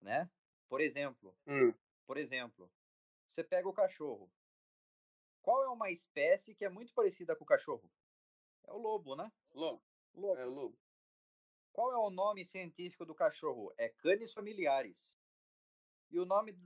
[0.00, 0.30] né?
[0.68, 1.74] Por exemplo, Hum,
[2.06, 2.70] por exemplo,
[3.28, 4.32] você pega o cachorro.
[5.42, 7.90] Qual é uma espécie que é muito parecida com o cachorro?
[8.64, 9.30] É o lobo, né?
[9.52, 9.82] lobo.
[10.14, 10.38] Lobo.
[10.38, 10.78] É o lobo.
[11.72, 13.74] Qual é o nome científico do cachorro?
[13.76, 15.18] É Canis familiaris.
[16.10, 16.56] E o nome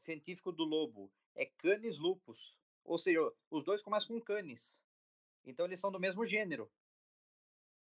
[0.00, 2.58] científico do lobo é Canis lupus.
[2.84, 4.81] Ou seja, os dois começam com canis.
[5.44, 6.70] Então eles são do mesmo gênero.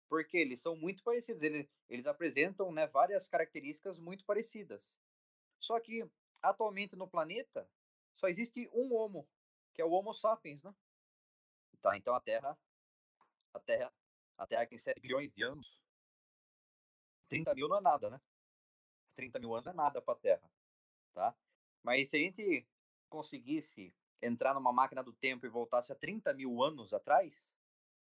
[0.09, 1.43] Porque eles são muito parecidos.
[1.43, 4.97] Eles, eles apresentam né, várias características muito parecidas.
[5.59, 6.09] Só que
[6.41, 7.69] atualmente no planeta
[8.17, 9.29] só existe um Homo,
[9.75, 10.75] que é o Homo sapiens, né?
[11.81, 12.59] Tá, então a Terra,
[13.55, 13.93] a Terra,
[14.37, 15.81] a Terra tem 7 bilhões de anos.
[17.29, 18.21] 30 mil não é nada, né?
[19.15, 20.51] 30 mil anos não é nada para a Terra,
[21.15, 21.37] tá?
[21.83, 22.67] Mas se a gente
[23.09, 27.55] conseguisse entrar numa máquina do tempo e voltasse a 30 mil anos atrás,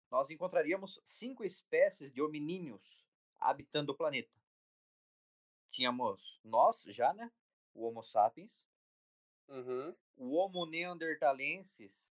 [0.10, 3.04] nós encontraríamos cinco espécies de hominíneos
[3.40, 4.32] habitando o planeta.
[5.72, 7.32] Tínhamos nós já, né?
[7.74, 8.62] O Homo sapiens,
[9.48, 9.96] Uhum.
[10.16, 12.14] o Homo neanderthalensis,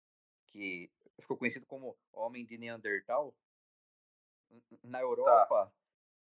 [0.47, 3.33] que ficou conhecido como homem de Neandertal,
[4.83, 5.73] na Europa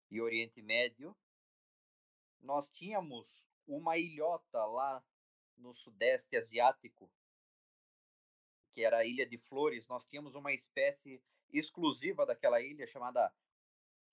[0.09, 1.15] e Oriente Médio.
[2.39, 5.03] Nós tínhamos uma ilhota lá
[5.57, 7.11] no Sudeste Asiático,
[8.78, 9.88] que era a Ilha de Flores.
[9.88, 11.19] Nós tínhamos uma espécie
[11.51, 13.34] exclusiva daquela ilha chamada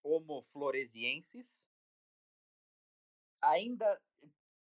[0.03, 1.63] Homo floresiensis.
[3.43, 4.01] Ainda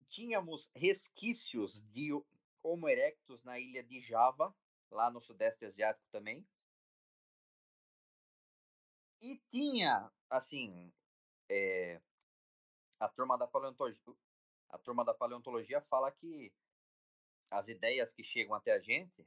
[0.08, 2.26] tínhamos resquícios de ho-
[2.64, 4.52] Homo erectus na ilha de Java,
[4.90, 6.44] lá no Sudeste Asiático também.
[9.20, 10.92] E tinha, assim,
[11.48, 12.00] é,
[12.98, 14.02] a turma da paleontologia,
[14.68, 16.52] a turma da paleontologia fala que
[17.52, 19.24] as ideias que chegam até a gente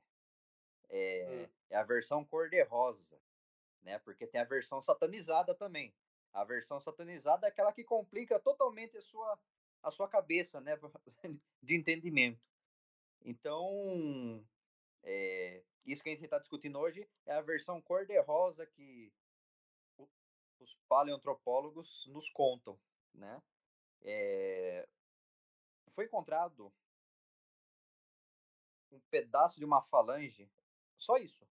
[0.89, 1.53] é, Hum.
[1.69, 3.19] é a versão cor-de-rosa,
[3.81, 3.99] né?
[3.99, 5.93] Porque tem a versão satanizada também.
[6.33, 9.39] A versão satanizada é aquela que complica totalmente a sua,
[9.81, 10.77] a sua cabeça, né?
[11.61, 12.41] De entendimento.
[13.23, 14.45] Então,
[15.03, 19.11] é, isso que a gente está discutindo hoje é a versão cor-de-rosa que
[20.59, 22.79] os paleoantropólogos nos contam,
[23.13, 23.41] né?
[24.01, 24.88] É,
[25.93, 26.71] foi encontrado
[28.91, 30.49] um pedaço de uma falange,
[30.97, 31.47] só isso,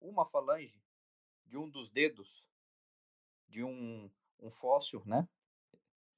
[0.00, 0.82] uma falange
[1.46, 2.44] de um dos dedos
[3.48, 5.28] de um, um fóssil, né?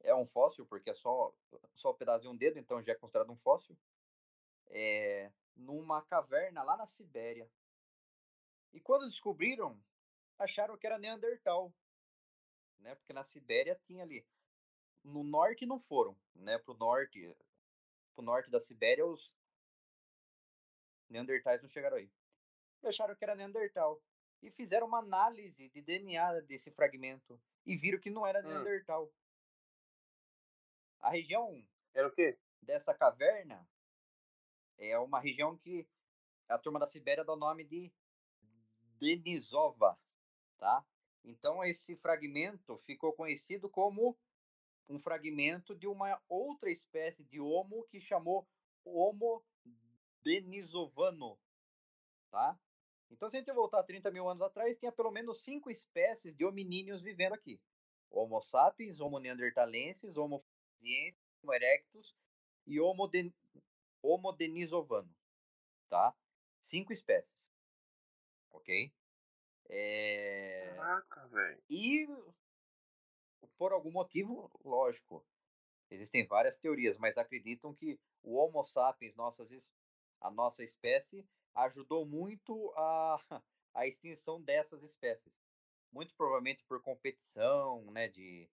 [0.00, 1.32] É um fóssil porque é só
[1.74, 3.76] só o pedaço de um dedo, então já é considerado um fóssil.
[4.66, 7.50] É, numa caverna lá na Sibéria.
[8.72, 9.78] E quando descobriram,
[10.38, 11.72] acharam que era Neandertal,
[12.78, 12.94] né?
[12.94, 14.26] Porque na Sibéria tinha ali
[15.04, 16.58] no norte não foram, né?
[16.58, 17.36] Pro norte,
[18.14, 19.34] pro norte da Sibéria os
[21.12, 22.10] Neandertais não chegaram aí.
[22.82, 24.02] E acharam que era Neandertal
[24.42, 28.48] e fizeram uma análise de DNA desse fragmento e viram que não era hum.
[28.48, 29.12] Neandertal.
[30.98, 32.38] A região era o quê?
[32.60, 33.68] Dessa caverna
[34.78, 35.86] é uma região que
[36.48, 37.92] a turma da Sibéria dá o nome de
[38.98, 39.98] Denisova,
[40.58, 40.84] tá?
[41.24, 44.16] Então esse fragmento ficou conhecido como
[44.88, 48.46] um fragmento de uma outra espécie de Homo que chamou
[48.84, 49.44] Homo
[50.22, 51.38] denisovano,
[52.30, 52.58] tá?
[53.10, 56.44] Então, se a gente voltar 30 mil anos atrás, tinha pelo menos cinco espécies de
[56.44, 57.60] hominíneos vivendo aqui.
[58.10, 60.42] Homo sapiens, Homo neanderthalensis, Homo
[60.78, 62.16] floresiensis, Homo erectus
[62.66, 63.32] e Homo, de...
[64.02, 65.14] Homo denisovano,
[65.88, 66.14] tá?
[66.60, 67.52] Cinco espécies,
[68.50, 68.92] ok?
[69.68, 70.74] É...
[70.76, 71.62] Caraca, velho.
[71.70, 72.08] E
[73.56, 75.24] por algum motivo, lógico,
[75.90, 79.72] existem várias teorias, mas acreditam que o Homo sapiens, nossas,
[80.22, 83.18] a nossa espécie, ajudou muito a,
[83.74, 85.32] a extinção dessas espécies.
[85.92, 88.48] Muito provavelmente por competição, né, de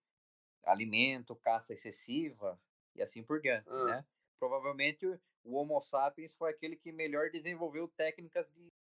[0.63, 2.59] alimento, caça excessiva
[2.95, 3.86] e assim por diante, ah.
[3.86, 4.05] né?
[4.38, 5.05] Provavelmente
[5.43, 8.74] o Homo sapiens foi aquele que melhor desenvolveu técnicas de,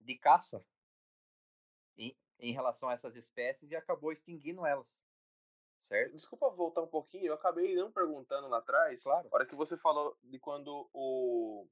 [0.00, 0.64] de caça
[1.96, 5.02] em, em relação a essas espécies e acabou extinguindo elas.
[5.88, 6.12] Certo?
[6.12, 9.02] Desculpa voltar um pouquinho, eu acabei não perguntando lá atrás.
[9.02, 9.26] Claro.
[9.32, 11.66] A hora que você falou de quando o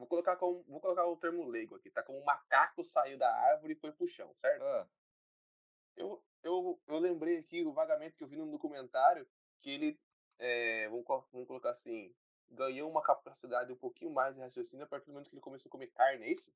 [0.00, 2.02] Vou colocar, como, vou colocar o termo leigo aqui, tá?
[2.02, 4.62] Como um macaco saiu da árvore e foi pro chão, certo?
[4.62, 4.88] Ah.
[5.94, 9.28] Eu, eu, eu lembrei aqui o vagamente que eu vi no documentário
[9.60, 10.00] que ele,
[10.38, 12.14] é, vamos, vamos colocar assim,
[12.50, 15.68] ganhou uma capacidade um pouquinho mais de raciocínio a partir do momento que ele começou
[15.68, 16.50] a comer carne, é isso?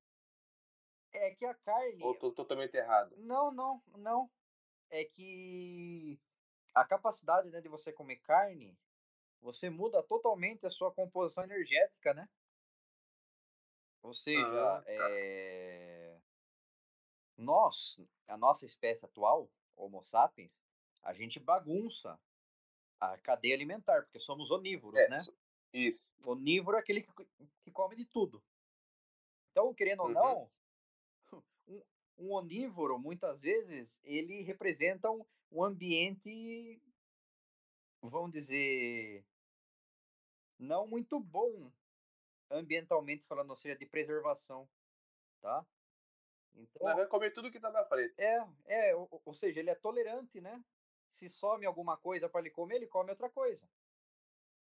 [1.13, 2.01] É que a carne.
[2.01, 3.13] Ou tô totalmente errado?
[3.17, 4.27] Não, não, não.
[4.89, 6.19] É que
[6.75, 8.77] a capacidade né, de você comer carne,
[9.41, 12.27] você muda totalmente a sua composição energética, né?
[14.03, 16.19] Ou seja, ah, é...
[17.37, 20.63] nós, a nossa espécie atual, Homo sapiens,
[21.01, 22.19] a gente bagunça
[22.99, 25.17] a cadeia alimentar, porque somos onívoros, é, né?
[25.73, 26.13] Isso.
[26.23, 27.11] Onívoro é aquele que,
[27.63, 28.43] que come de tudo.
[29.51, 30.13] Então, querendo ou uhum.
[30.13, 30.51] não,
[31.67, 31.83] um,
[32.17, 36.81] um, onívoro, muitas vezes, ele representa um, um ambiente,
[38.01, 39.25] vamos dizer,
[40.59, 41.71] não muito bom
[42.51, 44.67] ambientalmente falando, ou seja, de preservação,
[45.41, 45.65] tá?
[46.53, 48.13] Então, Ele vai comer tudo que tá na frente.
[48.17, 50.63] É, é, ou, ou seja, ele é tolerante, né?
[51.09, 53.67] Se some alguma coisa para ele comer, ele come outra coisa.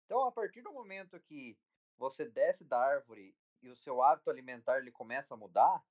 [0.05, 1.57] Então, a partir do momento que
[1.97, 5.83] você desce da árvore e o seu hábito alimentar ele começa a mudar,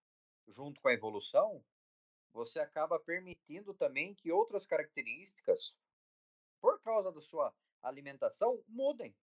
[0.47, 1.65] junto com a evolução,
[2.35, 5.75] você acaba permitindo também que outras características,
[6.61, 9.17] por causa da sua alimentação, mudem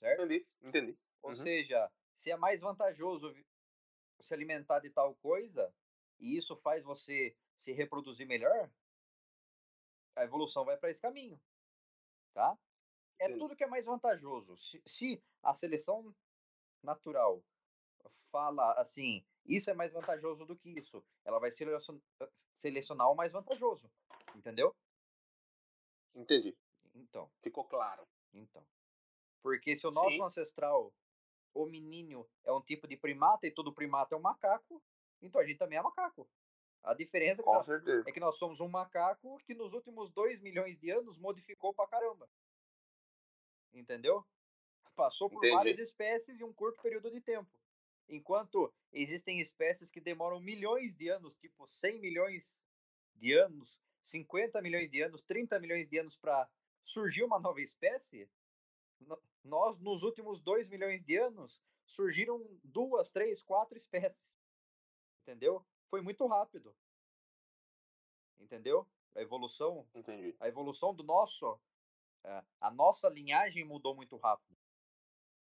[0.00, 0.24] certo?
[0.24, 0.98] Entendi, entendi.
[1.22, 1.36] Ou uhum.
[1.36, 3.32] seja, se é mais vantajoso
[4.20, 5.72] se alimentar de tal coisa
[6.18, 8.70] e isso faz você se reproduzir melhor,
[10.16, 11.40] a evolução vai para esse caminho,
[12.32, 12.58] tá?
[13.18, 13.38] É Sim.
[13.38, 14.56] tudo que é mais vantajoso.
[14.56, 16.14] Se, se, a seleção
[16.82, 17.42] natural
[18.30, 19.24] fala assim,
[19.56, 21.50] isso é mais vantajoso do que isso, ela vai
[22.54, 23.90] selecionar, o mais vantajoso,
[24.34, 24.74] entendeu?
[26.14, 26.56] Entendi.
[26.94, 27.30] Então.
[27.42, 28.06] Ficou claro.
[28.32, 28.66] Então.
[29.42, 30.22] Porque se o nosso Sim.
[30.22, 30.92] ancestral
[31.54, 34.82] hominíneo é um tipo de primata e todo primata é um macaco,
[35.20, 36.28] então a gente também é macaco.
[36.82, 40.40] A diferença é que, nós, é que nós somos um macaco que nos últimos dois
[40.40, 42.28] milhões de anos modificou pra caramba.
[43.72, 44.26] Entendeu?
[44.96, 45.54] Passou por Entendi.
[45.54, 47.50] várias espécies em um curto período de tempo.
[48.10, 52.64] Enquanto existem espécies que demoram milhões de anos, tipo 100 milhões
[53.14, 56.50] de anos, 50 milhões de anos, 30 milhões de anos para
[56.84, 58.28] surgir uma nova espécie,
[59.44, 64.36] nós, nos últimos 2 milhões de anos, surgiram duas, três, quatro espécies.
[65.22, 65.64] Entendeu?
[65.88, 66.74] Foi muito rápido.
[68.40, 68.86] Entendeu?
[69.14, 69.86] A evolução.
[69.94, 70.34] Entendi.
[70.40, 71.60] A evolução do nosso.
[72.24, 74.56] É, a nossa linhagem mudou muito rápido.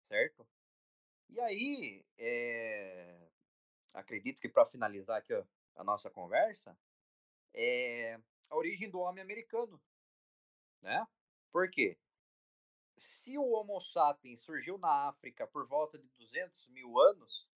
[0.02, 0.48] Certo?
[1.30, 3.28] E aí, é,
[3.94, 5.44] acredito que para finalizar aqui ó,
[5.76, 6.78] a nossa conversa,
[7.54, 8.20] é
[8.50, 9.82] a origem do homem americano,
[10.82, 11.06] né?
[11.52, 11.98] Por quê?
[12.98, 17.48] Se o Homo sapiens surgiu na África por volta de 200 mil anos,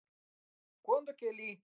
[0.81, 1.61] quando que ele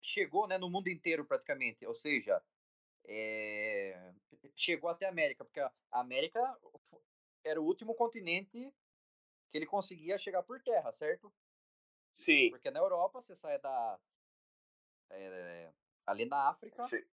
[0.00, 1.84] chegou né, no mundo inteiro praticamente?
[1.86, 2.42] Ou seja,
[3.06, 4.12] é,
[4.54, 6.40] chegou até a América, porque a América
[7.42, 8.72] era o último continente
[9.54, 11.32] que ele conseguia chegar por terra, certo?
[12.12, 12.50] Sim.
[12.50, 14.00] Porque na Europa você sai da.
[15.10, 15.72] É,
[16.04, 16.84] ali na África.
[16.88, 17.06] Che...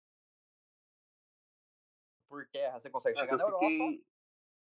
[2.30, 3.82] Por terra você consegue é, chegar na fiquei...
[3.82, 4.06] Europa.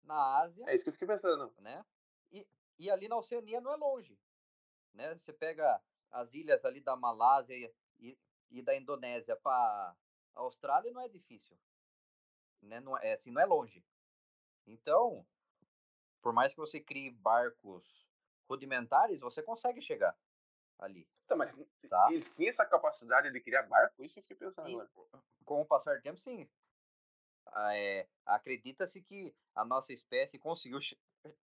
[0.02, 0.64] Na Ásia.
[0.68, 1.54] É isso que eu fiquei pensando.
[1.58, 1.82] Né?
[2.30, 2.46] E,
[2.78, 4.20] e ali na Oceania não é longe.
[4.92, 5.14] Né?
[5.14, 8.18] Você pega as ilhas ali da Malásia e, e,
[8.50, 9.96] e da Indonésia para
[10.34, 11.58] a Austrália não é difícil.
[12.60, 12.78] Né?
[12.80, 13.82] Não é, assim, não é longe.
[14.66, 15.26] Então,
[16.24, 18.08] por mais que você crie barcos
[18.48, 20.16] rudimentares, você consegue chegar
[20.78, 21.06] ali.
[21.26, 21.54] Tá, mas
[21.88, 22.06] tá?
[22.10, 24.02] ele tinha essa capacidade de criar barco?
[24.02, 25.22] Isso que eu fiquei pensando e, agora.
[25.44, 26.48] Com o passar do tempo, sim.
[27.72, 30.98] É, Acredita-se que a nossa espécie conseguiu che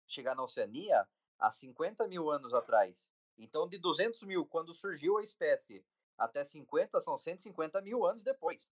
[0.07, 1.07] chegar na Oceania
[1.37, 3.11] há 50 mil anos atrás.
[3.37, 5.85] Então, de 200 mil, quando surgiu a espécie,
[6.17, 8.67] até 50, são 150 mil anos depois.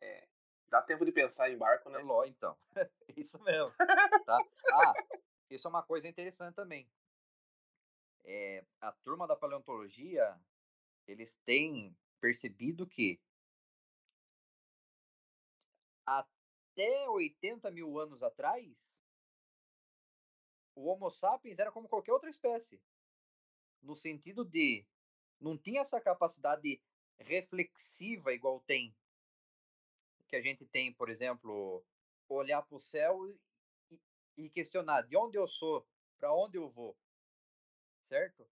[0.00, 0.28] É,
[0.74, 2.00] dá tempo de pensar em barco, né?
[2.00, 2.58] Ló, então.
[3.16, 3.72] isso mesmo.
[4.26, 4.38] Tá?
[4.72, 4.92] Ah,
[5.48, 6.90] isso é uma coisa interessante também.
[8.24, 10.36] É, a turma da paleontologia,
[11.06, 13.20] eles têm percebido que
[16.04, 18.66] até 80 mil anos atrás,
[20.74, 22.82] o Homo sapiens era como qualquer outra espécie.
[23.80, 24.84] No sentido de
[25.40, 26.82] não tinha essa capacidade
[27.16, 28.92] reflexiva igual tem
[30.34, 31.84] que a gente tem, por exemplo,
[32.28, 33.20] olhar para o céu
[33.88, 34.00] e,
[34.36, 35.86] e, questionar de onde eu sou,
[36.18, 36.96] para onde eu vou,
[38.02, 38.44] certo?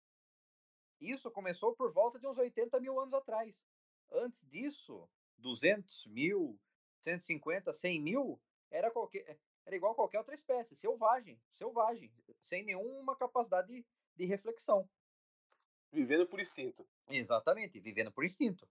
[1.00, 3.66] Isso começou por volta de uns 80 mil anos atrás.
[4.12, 5.08] Antes disso,
[5.38, 6.56] 200 mil,
[7.00, 13.16] 150, 100 mil, era, qualquer, era igual a qualquer outra espécie, selvagem, selvagem, sem nenhuma
[13.16, 14.88] capacidade de, de reflexão.
[15.90, 16.86] Vivendo por instinto.
[17.08, 18.68] Exatamente, vivendo por instinto.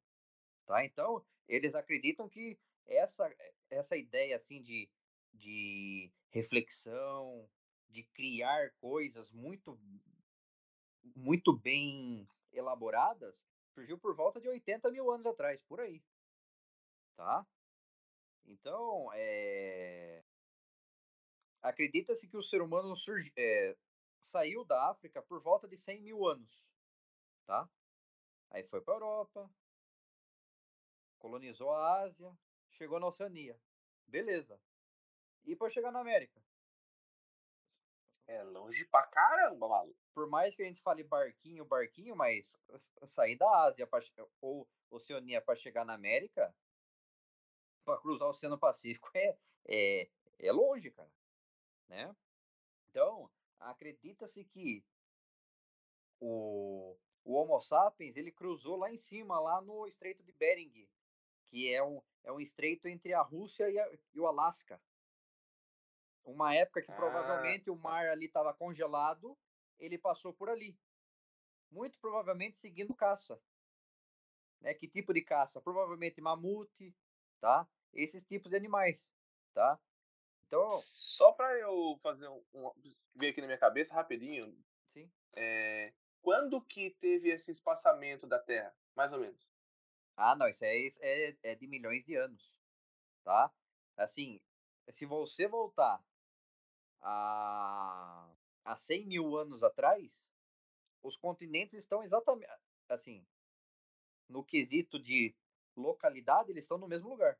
[0.65, 0.85] Tá?
[0.85, 2.57] Então, eles acreditam que
[2.95, 3.33] essa,
[3.69, 4.89] essa ideia assim de,
[5.33, 7.49] de reflexão,
[7.89, 9.79] de criar coisas muito,
[11.15, 16.01] muito bem elaboradas, surgiu por volta de 80 mil anos atrás, por aí.
[17.15, 17.45] Tá?
[18.45, 20.23] Então, é...
[21.61, 23.31] acredita-se que o ser humano surgi...
[23.37, 23.75] É...
[24.21, 26.67] saiu da África por volta de 100 mil anos.
[27.45, 27.69] Tá?
[28.49, 29.49] Aí foi para a Europa,
[31.19, 32.37] colonizou a Ásia,
[32.81, 33.55] chegou na Oceania.
[34.07, 34.59] Beleza.
[35.45, 36.41] E para chegar na América?
[38.25, 39.99] É longe pra caramba, maluco.
[40.15, 42.59] Por mais que a gente fale barquinho, barquinho, mas
[43.05, 44.01] sair da Ásia pra,
[44.41, 46.53] ou Oceania para chegar na América,
[47.85, 50.09] para cruzar o Oceano Pacífico, é, é,
[50.39, 51.11] é longe, cara.
[51.87, 52.15] Né?
[52.89, 53.29] Então,
[53.59, 54.83] acredita-se que
[56.19, 60.89] o, o Homo sapiens ele cruzou lá em cima, lá no Estreito de Bering,
[61.49, 64.81] que é um, é um estreito entre a Rússia e, a, e o Alasca.
[66.23, 67.81] Uma época que ah, provavelmente o tá.
[67.81, 69.37] mar ali estava congelado,
[69.79, 70.77] ele passou por ali.
[71.71, 73.41] Muito provavelmente seguindo caça.
[74.59, 74.73] Né?
[74.73, 75.61] Que tipo de caça?
[75.61, 76.95] Provavelmente mamute,
[77.39, 77.67] tá?
[77.93, 79.13] Esses tipos de animais,
[79.53, 79.79] tá?
[80.45, 82.71] Então, só para eu fazer um, um,
[83.15, 84.53] ver aqui na minha cabeça rapidinho.
[84.85, 85.09] Sim.
[85.33, 89.50] É, quando que teve esse espaçamento da Terra, mais ou menos?
[90.15, 92.51] Ah, não, isso é, é, é de milhões de anos,
[93.23, 93.51] tá?
[93.97, 94.39] Assim,
[94.89, 96.03] se você voltar
[97.01, 98.29] a,
[98.63, 100.29] a 100 mil anos atrás,
[101.01, 102.51] os continentes estão exatamente,
[102.87, 103.25] assim,
[104.29, 105.35] no quesito de
[105.75, 107.37] localidade, eles estão no mesmo lugar.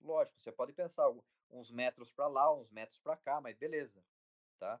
[0.00, 1.10] Lógico, você pode pensar
[1.50, 4.02] uns metros para lá, uns metros para cá, mas beleza,
[4.58, 4.80] tá?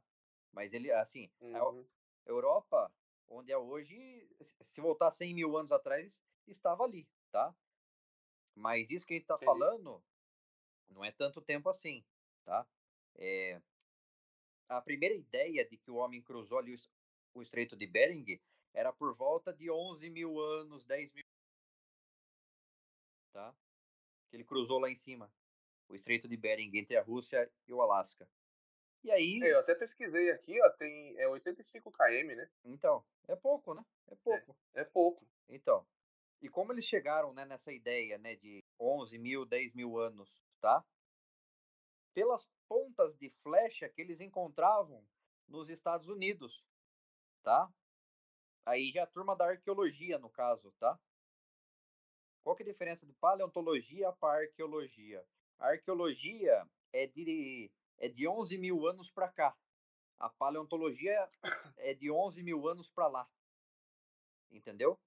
[0.52, 1.86] Mas ele, assim, uhum.
[2.26, 2.92] a Europa,
[3.28, 4.28] onde é hoje,
[4.68, 7.54] se voltar 100 mil anos atrás, estava ali, tá?
[8.54, 10.02] Mas isso que a gente está falando
[10.90, 12.04] não é tanto tempo assim,
[12.44, 12.66] tá?
[13.16, 13.60] É,
[14.68, 16.74] a primeira ideia de que o homem cruzou ali
[17.34, 18.40] o, Estreito de Bering
[18.72, 21.24] era por volta de 11 mil anos, 10 mil
[23.32, 23.54] tá?
[24.28, 25.32] Que ele cruzou lá em cima,
[25.88, 28.28] o Estreito de Bering, entre a Rússia e o Alasca.
[29.02, 29.40] E aí...
[29.42, 32.50] É, eu até pesquisei aqui, ó, tem é 85 km, né?
[32.64, 33.84] Então, é pouco, né?
[34.08, 34.56] É, é pouco.
[34.74, 35.26] É, é pouco.
[35.48, 35.86] Então,
[36.40, 40.30] e como eles chegaram né, nessa ideia né, de 11 mil, 10 mil anos,
[40.60, 40.84] tá?
[42.14, 45.04] Pelas pontas de flecha que eles encontravam
[45.46, 46.64] nos Estados Unidos,
[47.42, 47.68] tá?
[48.64, 50.98] Aí já a turma da arqueologia, no caso, tá?
[52.42, 55.24] qual que é a diferença de paleontologia para arqueologia?
[55.58, 59.56] A arqueologia é de, é de 11 mil anos para cá.
[60.18, 61.28] A paleontologia
[61.78, 63.28] é de 11 mil anos para lá.
[64.50, 64.98] Entendeu?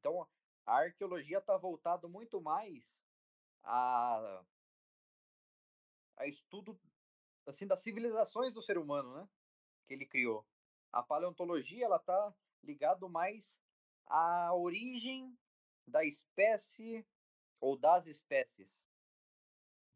[0.00, 0.26] Então,
[0.66, 3.04] a arqueologia está voltado muito mais
[3.62, 4.42] a,
[6.16, 6.78] a estudo
[7.46, 9.28] assim das civilizações do ser humano, né?
[9.86, 10.46] Que ele criou.
[10.92, 13.62] A paleontologia ela está ligado mais
[14.06, 15.36] à origem
[15.86, 17.06] da espécie
[17.60, 18.82] ou das espécies,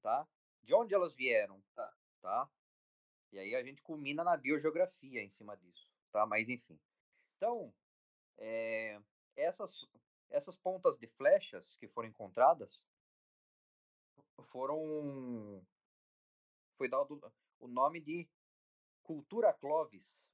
[0.02, 0.26] tá?
[0.62, 1.94] De onde elas vieram, tá?
[2.20, 2.50] tá?
[3.32, 6.26] E aí a gente culmina na biogeografia em cima disso, tá?
[6.26, 6.78] Mas enfim.
[7.36, 7.72] Então,
[8.38, 9.00] é,
[9.36, 9.86] essas
[10.30, 12.84] essas pontas de flechas que foram encontradas
[14.50, 15.64] foram
[16.76, 17.20] foi dado
[17.60, 18.28] o nome de
[19.04, 20.28] cultura Clovis,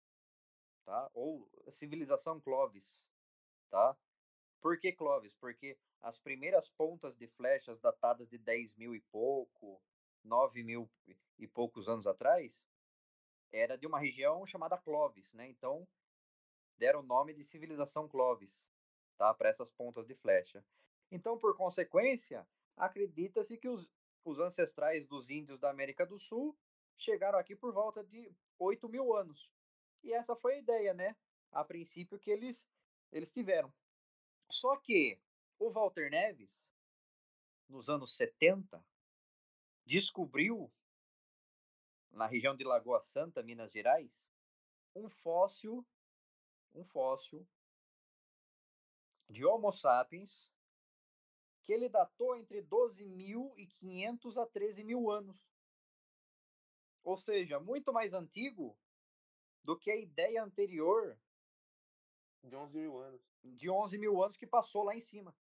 [0.85, 1.11] tá?
[1.13, 3.07] Ou civilização Clovis,
[3.69, 3.97] tá?
[4.61, 5.35] Por que Clovis?
[5.35, 9.83] Porque as primeiras pontas de flechas datadas de 10 mil e pouco,
[10.25, 10.91] 9 mil
[11.39, 12.67] e poucos anos atrás,
[13.53, 15.49] era de uma região chamada Clovis, né?
[15.49, 15.87] Então,
[16.79, 18.71] deram o nome de civilização Clovis,
[19.21, 19.35] tá?
[19.35, 20.65] Para essas pontas de flecha.
[21.11, 23.93] Então, por consequência, acredita-se que os,
[24.25, 26.57] os ancestrais dos índios da América do Sul
[26.97, 29.53] chegaram aqui por volta de 8 mil anos.
[30.03, 31.15] E essa foi a ideia, né?
[31.53, 32.67] A princípio que eles,
[33.13, 33.71] eles tiveram.
[34.51, 35.21] Só que
[35.59, 36.51] o Walter Neves,
[37.69, 38.83] nos anos 70,
[39.85, 40.73] descobriu,
[42.11, 44.33] na região de Lagoa Santa, Minas Gerais,
[44.95, 45.87] um fóssil,
[46.73, 47.47] um fóssil
[49.31, 50.51] de Homo sapiens
[51.63, 55.49] que ele datou entre 12.500 a 13 mil anos.
[57.05, 58.77] Ou seja, muito mais antigo
[59.63, 61.17] do que a ideia anterior.
[62.43, 63.23] De 11 mil anos.
[63.43, 65.35] De 11 mil anos que passou lá em cima.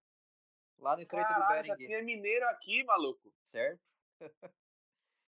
[0.79, 1.69] Lá no Estreito do Bering.
[1.69, 3.35] já tinha mineiro aqui, maluco.
[3.43, 3.83] Certo?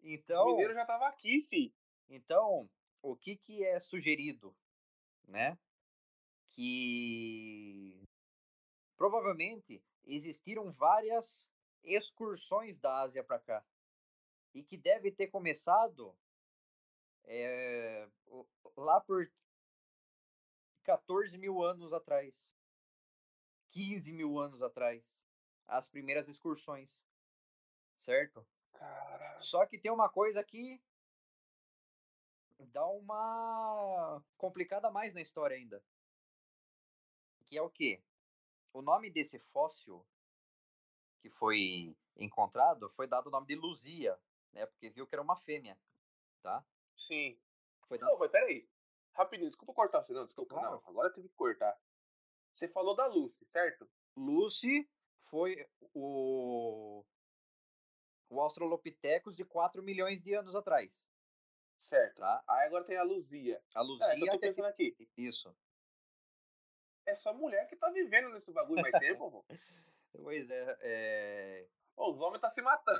[0.01, 0.45] então.
[0.45, 1.73] Os mineiros já estavam aqui, fi.
[2.07, 2.69] Então,
[3.01, 4.55] o que, que é sugerido?
[5.27, 5.57] Né?
[6.51, 7.82] Que
[8.97, 11.49] provavelmente existiram várias
[11.83, 13.65] excursões da Ásia para cá
[14.53, 16.15] e que deve ter começado
[17.25, 18.07] é,
[18.77, 19.29] lá por
[20.83, 22.55] 14 mil anos atrás,
[23.71, 25.03] 15 mil anos atrás,
[25.65, 27.05] as primeiras excursões,
[27.97, 28.45] certo?
[28.73, 29.41] Caramba.
[29.41, 30.81] Só que tem uma coisa que
[32.59, 35.83] dá uma complicada mais na história ainda,
[37.45, 38.01] que é o quê?
[38.73, 40.05] O nome desse fóssil
[41.21, 44.19] que foi encontrado foi dado o nome de Luzia,
[44.51, 44.65] né?
[44.65, 45.79] Porque viu que era uma fêmea,
[46.41, 46.65] tá?
[46.95, 47.39] Sim.
[47.87, 48.09] Foi dado...
[48.09, 48.67] Não, mas peraí.
[49.13, 50.55] Rapidinho, desculpa cortar você, não, desculpa.
[50.55, 50.71] Claro.
[50.71, 51.79] Não, agora teve que cortar.
[52.51, 53.89] Você falou da Lucy, certo?
[54.15, 57.05] Lucy foi o
[58.29, 61.07] o Australopithecus de 4 milhões de anos atrás.
[61.79, 62.19] Certo.
[62.19, 62.43] Tá?
[62.47, 63.61] Aí agora tem a Luzia.
[63.75, 64.95] A Luzia É, eu tô é pensando aqui.
[65.15, 65.55] Isso.
[67.05, 69.45] É só mulher que tá vivendo nesse bagulho mais tempo, pô.
[70.15, 72.99] Pois é, é, Os homens tá se matando.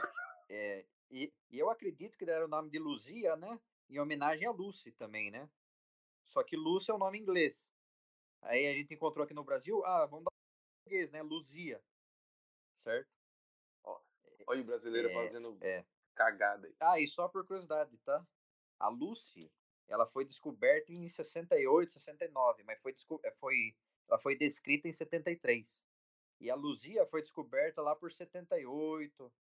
[0.49, 3.60] é, e, e eu acredito que deram o nome de Luzia, né?
[3.88, 5.47] Em homenagem a Lucy também, né?
[6.26, 7.72] Só que Lucy é o nome inglês.
[8.41, 11.22] Aí a gente encontrou aqui no Brasil, ah, vamos dar um português, né?
[11.22, 11.80] Luzia.
[12.84, 13.07] Certo?
[14.48, 15.86] Olha o brasileiro É, fazendo é.
[16.15, 16.76] cagada aí.
[16.80, 18.26] Ah, e só por curiosidade, tá?
[18.80, 19.52] A Lucy,
[19.88, 22.94] ela foi descoberta em 68, 69, mas foi,
[23.40, 23.76] foi,
[24.08, 25.84] ela foi descrita em 73.
[26.40, 29.34] E a Luzia foi descoberta lá por 78,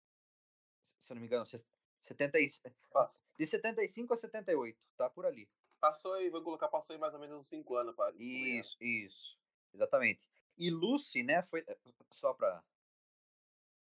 [0.99, 1.65] se eu não me engano, se-
[1.99, 2.47] 70, e-
[2.91, 5.49] Passa- de 75 a 78, tá por ali.
[5.79, 8.15] Passou aí, vou colocar, passou aí mais ou menos uns 5 anos pra ela.
[8.21, 9.39] Isso, isso,
[9.73, 10.29] exatamente.
[10.57, 11.77] E Lucy, né, foi, eh,
[12.11, 12.63] só para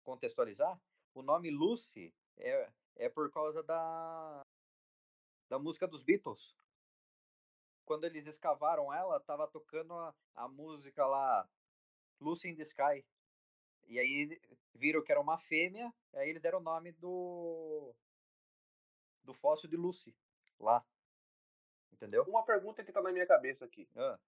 [0.04, 0.80] contextualizar,
[1.14, 4.42] o nome Lucy é, é por causa da,
[5.50, 6.54] da música dos Beatles.
[7.86, 11.48] Quando eles escavaram ela, tava tocando a, a música lá,
[12.20, 13.06] Lucy in the Sky.
[13.88, 14.42] E aí
[14.74, 17.94] viram que era uma fêmea, e aí eles deram o nome do,
[19.24, 20.16] do fóssil de Lucy,
[20.60, 20.84] lá.
[21.94, 22.24] Entendeu?
[22.24, 23.88] Uma pergunta que tá na minha cabeça aqui.
[23.96, 24.20] Ah,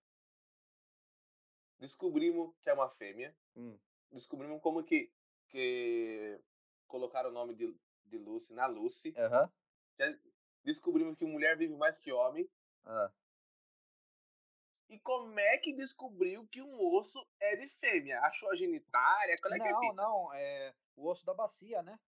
[1.79, 3.35] Descobrimos que é uma fêmea.
[3.55, 3.77] hum,
[4.11, 5.11] Descobrimos como que,
[5.49, 6.39] que
[6.88, 7.75] colocaram o nome de,
[8.05, 9.13] de Lucy na Lucy.
[9.17, 9.51] aham,
[9.99, 10.17] Já
[10.63, 12.49] descobrimos que mulher vive mais que homem.
[12.85, 13.11] ah.
[14.89, 18.22] E como é que descobriu que um osso é de fêmea?
[18.22, 19.35] Achou a genitária?
[19.41, 21.99] Qual é que é Não, não, é o osso da bacia, né?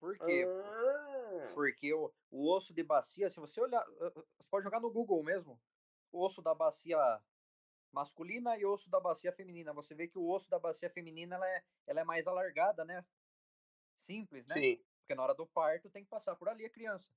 [0.00, 0.44] Por quê?
[0.46, 4.80] Ah, Porque o, o osso de bacia, se você olhar, eh, eh, você pode jogar
[4.80, 5.60] no Google mesmo,
[6.12, 6.98] o osso da bacia
[7.92, 9.72] masculina e osso da bacia feminina.
[9.72, 13.04] Você vê que o osso da bacia feminina ela é, ela é mais alargada, né?
[13.96, 14.54] Simples, né?
[14.54, 14.84] Sim.
[15.00, 17.10] Porque na hora do parto tem que passar por ali a criança.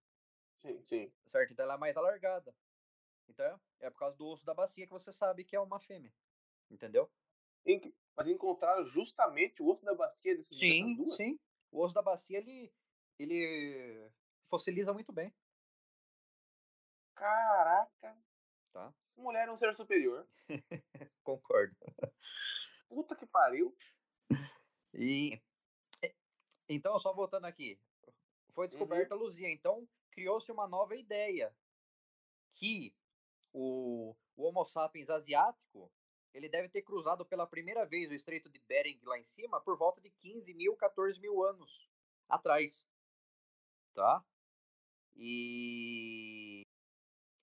[0.61, 1.14] Sim, sim.
[1.27, 1.53] Certo?
[1.53, 2.53] Então ela é mais alargada.
[3.32, 6.14] Então é por causa do osso da bacia que você sabe que é uma fêmea.
[6.70, 7.10] Entendeu?
[8.16, 11.16] Mas encontraram justamente o osso da bacia desses Sim, duas?
[11.16, 11.40] sim.
[11.72, 12.72] O osso da bacia ele,
[13.18, 14.10] ele
[14.49, 15.34] fossiliza muito bem.
[17.16, 18.18] Caraca.
[18.74, 18.94] Tá.
[19.16, 20.28] Mulher é um ser superior.
[21.24, 21.76] Concordo.
[22.90, 23.76] Puta que pariu.
[24.94, 25.41] E
[26.68, 27.80] então, só voltando aqui,
[28.49, 29.22] foi descoberta Uhum.
[29.22, 29.49] a Luzia.
[29.52, 31.53] Então, criou-se uma nova ideia
[32.56, 32.94] que
[33.53, 35.91] o, o Homo sapiens asiático
[36.34, 39.78] ele deve ter cruzado pela primeira vez o Estreito de Bering lá em cima por
[39.78, 41.90] volta de 15 mil, 14 mil anos
[42.30, 42.88] atrás,
[43.94, 44.23] tá?
[45.15, 46.61] E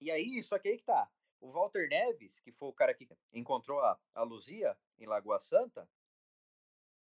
[0.00, 1.10] e aí, só que aí que tá.
[1.40, 5.88] O Walter Neves, que foi o cara que encontrou a, a Luzia em Lagoa Santa,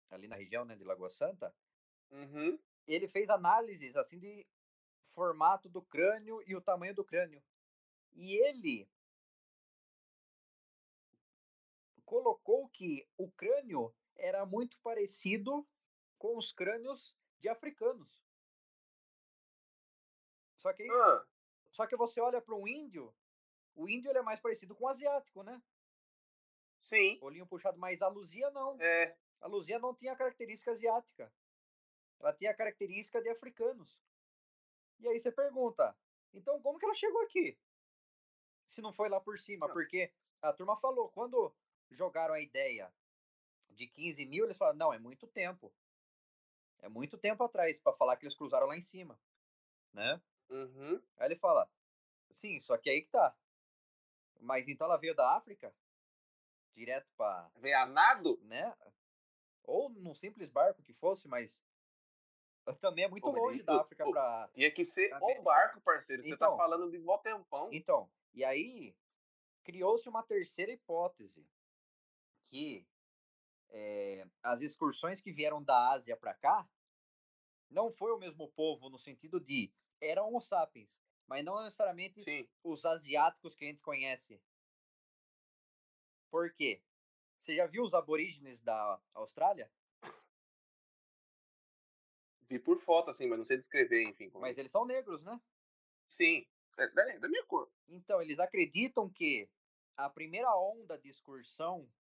[0.10, 1.54] ali na região né, de Lagoa Santa,
[2.12, 2.58] Uhum.
[2.88, 4.46] ele fez análises assim de
[5.14, 7.44] formato do crânio e o tamanho do crânio.
[8.14, 8.90] E ele
[12.06, 15.68] colocou que o crânio era muito parecido
[16.18, 18.22] com os crânios de africanos.
[20.58, 21.26] Só que, Ah,
[21.72, 23.16] só que você olha para um índio,
[23.76, 25.62] o índio é mais parecido com o asiático, né?
[26.82, 27.18] sim.
[27.22, 28.78] Olhinho puxado, mas a Luzia não.
[28.82, 29.16] É.
[29.42, 31.32] A Luzia não tinha a característica asiática.
[32.20, 34.00] Ela tinha a característica de africanos.
[35.00, 35.96] E aí você pergunta,
[36.34, 37.58] então como que ela chegou aqui?
[38.70, 39.74] Se não foi lá por cima, Não.
[39.74, 41.54] porque a turma falou, quando
[41.90, 42.94] jogaram a ideia
[43.72, 45.74] de 15 mil, eles falaram, não, é muito tempo.
[46.82, 49.20] É muito tempo atrás para falar que eles cruzaram lá em cima,
[49.92, 50.22] né?
[50.50, 51.02] Uhum.
[51.18, 51.70] Aí ele fala,
[52.32, 53.36] sim, só que aí que tá.
[54.40, 55.76] Mas então ela veio da África,
[56.74, 58.40] direto para Vê a nado?
[58.44, 58.74] né?
[59.64, 61.62] Ou num simples barco que fosse, mas
[62.80, 64.48] também é muito Pô, longe da África para.
[64.54, 66.24] Tinha que ser o barco, parceiro.
[66.24, 66.58] Você tá Então.
[66.58, 67.68] falando de mó tempão.
[67.74, 68.96] Então, e aí
[69.64, 71.46] criou-se uma terceira hipótese
[72.48, 72.86] que
[73.70, 76.68] eh, as excursões que vieram da Ásia para cá
[77.70, 82.48] não foi o mesmo povo no sentido de eram Homo sapiens, mas não necessariamente Sim.
[82.64, 84.42] os asiáticos que a gente conhece.
[86.32, 86.82] Por quê?
[87.42, 89.72] Você já viu os aborígenes da Austrália?
[92.50, 94.30] Vi por foto, assim, mas não sei descrever, enfim.
[94.30, 95.40] como- Mas eles são negros, né?
[96.08, 96.48] Sim.
[96.80, 97.70] É da, da minha cor.
[97.88, 99.50] Então, eles acreditam que
[99.98, 101.92] a primeira onda de excursão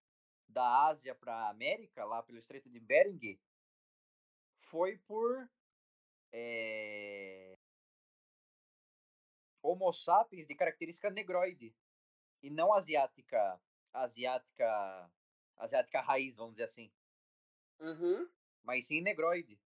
[0.49, 3.39] da Ásia para a América, lá pelo Estreito de Bering,
[4.59, 5.49] foi por
[6.33, 7.59] eh,
[9.63, 11.75] Homo sapiens de característica negroide
[12.43, 13.61] e não asiática,
[13.93, 15.11] asiática,
[15.57, 16.91] asiática raiz, vamos dizer assim,
[17.81, 18.29] Uhum.
[18.63, 19.61] mas sim negroide,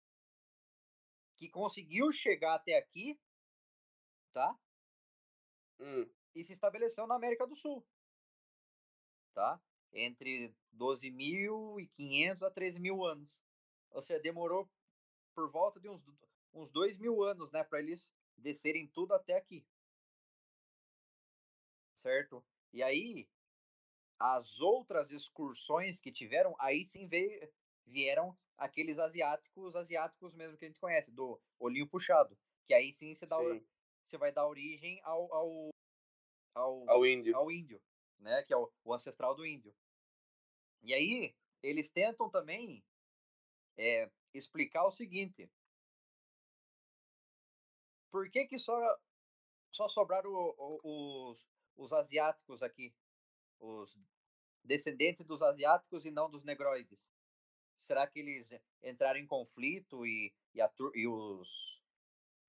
[1.36, 3.18] que conseguiu chegar até aqui,
[4.32, 4.58] tá?
[5.82, 6.08] Hum.
[6.34, 7.84] e se estabeleceu na América do Sul,
[9.34, 9.60] tá?
[9.92, 13.42] Entre 12.500 a 13 mil anos.
[13.90, 14.70] Ou seja, demorou
[15.34, 16.02] por volta de uns,
[16.54, 19.66] uns 2 mil anos, né, para eles descerem tudo até aqui.
[21.98, 22.44] Certo?
[22.72, 23.28] E aí,
[24.18, 27.52] as outras excursões que tiveram, aí sim veio,
[27.86, 32.38] vieram aqueles asiáticos, asiáticos mesmo que a gente conhece, do olhinho puxado.
[32.66, 33.66] Que aí sim você, dá, Sim.
[34.06, 35.71] você vai dar origem ao, ao,
[36.54, 37.36] ao, Ao índio.
[37.36, 37.80] ao índio,
[38.18, 38.42] né?
[38.44, 39.74] Que é o, o ancestral do índio.
[40.82, 42.84] E aí, eles tentam também
[43.76, 45.50] é, explicar o seguinte.
[48.10, 48.76] Por que que só,
[49.70, 51.46] só sobraram o- o- os,
[51.76, 52.94] os asiáticos aqui?
[53.58, 53.96] Os
[54.64, 56.98] descendentes dos asiáticos e não dos negroides?
[57.78, 58.52] Será que eles
[58.82, 61.80] entraram em conflito e, e, a e os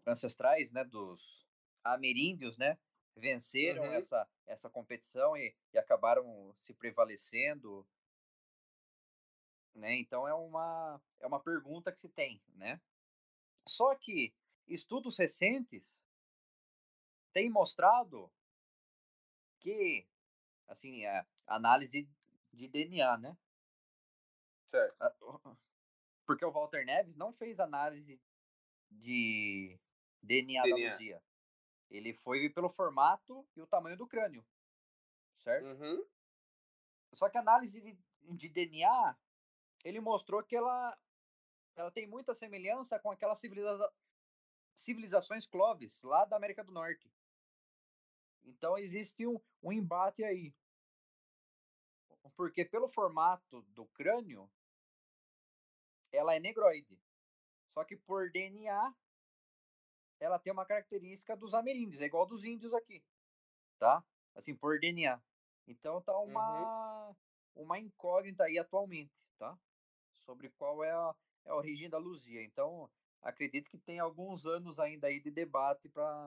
[0.05, 1.45] ancestrais né, dos
[1.83, 2.77] ameríndios né,
[3.15, 3.93] venceram Uhum.
[3.93, 7.85] essa, essa competição e, e acabaram se prevalecendo?
[9.75, 9.95] Né?
[9.95, 12.41] Então é uma, é uma pergunta que se tem.
[12.55, 12.79] Né?
[13.67, 14.33] Só que
[14.67, 16.03] estudos recentes
[17.31, 18.31] têm mostrado
[19.59, 20.07] que
[20.67, 22.07] assim, a análise
[22.51, 23.37] de DNA, né?
[24.67, 24.95] Certo.
[25.01, 25.57] a- o-
[26.25, 28.19] Porque o Walter Neves não fez análise
[28.89, 29.77] de
[30.21, 30.85] DNA, DNA.
[30.85, 31.23] da Luzia.
[31.93, 34.43] Ele foi pelo formato e o tamanho do crânio.
[35.37, 35.67] Certo?
[35.67, 36.03] Uhum.
[37.13, 37.95] Só que a análise de,
[38.35, 39.15] de DNA,
[39.85, 40.97] ele mostrou que ela,
[41.75, 43.93] ela tem muita semelhança com aquelas civiliza,
[44.75, 47.13] civilizações Clovis, lá da América do Norte.
[48.43, 50.51] Então existe um, um embate aí.
[52.35, 54.49] Porque pelo formato do crânio,
[56.11, 56.99] ela é negroide.
[57.73, 58.95] Só que por DNA,
[60.19, 63.03] ela tem uma característica dos ameríndios, é igual dos índios aqui,
[63.77, 64.03] tá?
[64.35, 65.21] Assim, por DNA.
[65.67, 67.63] Então tá uma, uhum.
[67.63, 69.57] uma incógnita aí atualmente, tá?
[70.25, 71.15] Sobre qual é a,
[71.45, 72.43] é a origem da Luzia.
[72.43, 72.89] Então,
[73.21, 76.25] acredito que tem alguns anos ainda aí de debate para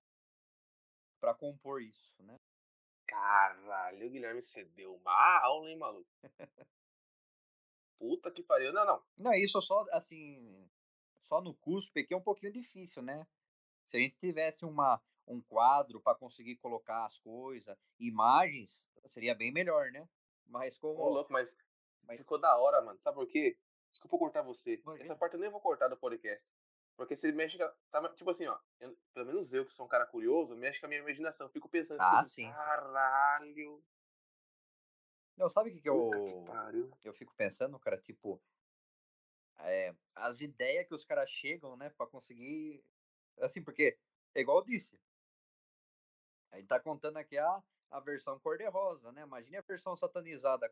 [1.19, 2.39] para compor isso, né?
[3.07, 6.11] Caralho, o Guilherme cedeu uma aula, hein, maluco?
[7.99, 9.03] Puta que pariu, não, não.
[9.17, 10.69] Não, isso só, assim,
[11.23, 13.27] só no cuspe que é um pouquinho difícil, né?
[13.87, 19.53] Se a gente tivesse uma, um quadro para conseguir colocar as coisas, imagens, seria bem
[19.53, 20.07] melhor, né?
[20.47, 21.01] Mas como.
[21.01, 21.57] Ô, louco, mas,
[22.03, 23.01] mas ficou da hora, mano.
[23.01, 23.57] Sabe por quê?
[23.91, 24.83] Desculpa cortar você.
[24.99, 26.45] Essa parte eu nem vou cortar do podcast.
[26.97, 27.69] Porque você mexe com.
[27.91, 28.59] Tá, tipo assim, ó.
[28.81, 31.49] Eu, pelo menos eu, que sou um cara curioso, mexe com a minha imaginação.
[31.49, 32.01] Fico pensando.
[32.01, 32.47] Ah, fico, sim.
[32.47, 33.83] Caralho.
[35.37, 36.11] Não, sabe o que, que eu.
[37.01, 37.99] Que eu fico pensando, cara?
[37.99, 38.43] Tipo.
[39.61, 42.83] É, as ideias que os caras chegam, né, para conseguir.
[43.41, 43.99] Assim, porque,
[44.35, 44.99] é igual eu disse.
[46.53, 49.23] A gente tá contando aqui a, a versão cor-de-rosa, né?
[49.23, 50.71] Imagine a versão satanizada.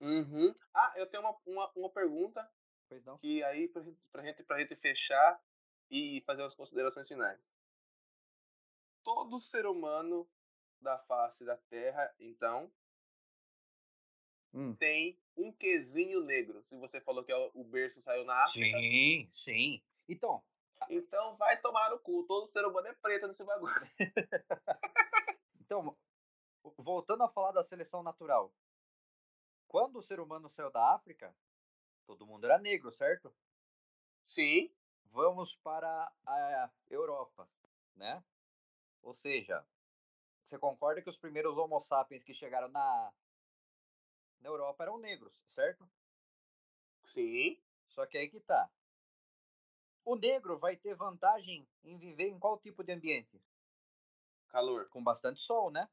[0.00, 0.54] Uhum.
[0.74, 2.50] Ah, eu tenho uma, uma, uma pergunta
[2.90, 3.16] Pois não.
[3.18, 5.40] Que aí, pra gente, pra, gente, pra gente fechar
[5.88, 7.56] e fazer umas considerações finais.
[9.04, 10.28] Todo ser humano
[10.80, 12.70] da face da Terra, então,
[14.52, 14.74] hum.
[14.74, 16.64] tem um quezinho negro.
[16.64, 18.76] Se você falou que é o berço saiu na África.
[18.76, 19.82] Sim, sim.
[20.10, 20.42] Então.
[20.88, 22.24] Então vai tomar no cu.
[22.24, 23.74] Todo ser humano é preto nesse bagulho.
[25.60, 25.96] então,
[26.76, 28.52] voltando a falar da seleção natural.
[29.68, 31.32] Quando o ser humano saiu da África,
[32.06, 33.32] todo mundo era negro, certo?
[34.24, 34.74] Sim.
[35.12, 37.48] Vamos para a Europa,
[37.94, 38.22] né?
[39.02, 39.64] Ou seja,
[40.44, 43.12] você concorda que os primeiros Homo sapiens que chegaram na,
[44.40, 45.88] na Europa eram negros, certo?
[47.04, 47.60] Sim.
[47.88, 48.70] Só que aí que tá.
[50.10, 53.40] O negro vai ter vantagem em viver em qual tipo de ambiente?
[54.48, 54.88] Calor.
[54.88, 55.88] Com bastante sol, né?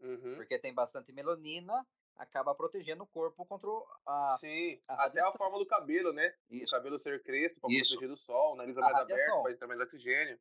[0.00, 0.36] Uhum.
[0.36, 1.86] Porque tem bastante melanina
[2.16, 3.68] acaba protegendo o corpo contra
[4.06, 4.38] a.
[4.40, 6.34] Sim, a até a forma do cabelo, né?
[6.48, 6.64] Isso.
[6.64, 9.68] O cabelo ser crespo para proteger do sol, o nariz é mais aberto para entrar
[9.68, 10.40] mais oxigênio.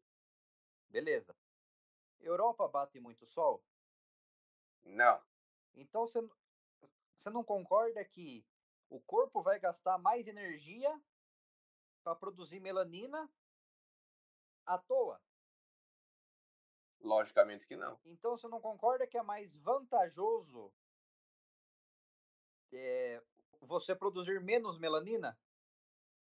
[0.89, 1.35] Beleza.
[2.22, 3.61] Europa bate muito sol?
[4.85, 5.22] Não.
[5.76, 8.45] Então você não concorda que
[8.89, 10.89] o corpo vai gastar mais energia
[12.07, 13.29] para produzir melanina
[14.65, 15.21] à toa?
[17.01, 17.99] Logicamente que não.
[18.05, 20.73] Então você não concorda que é mais vantajoso
[22.71, 23.21] é,
[23.59, 25.38] você produzir menos melanina?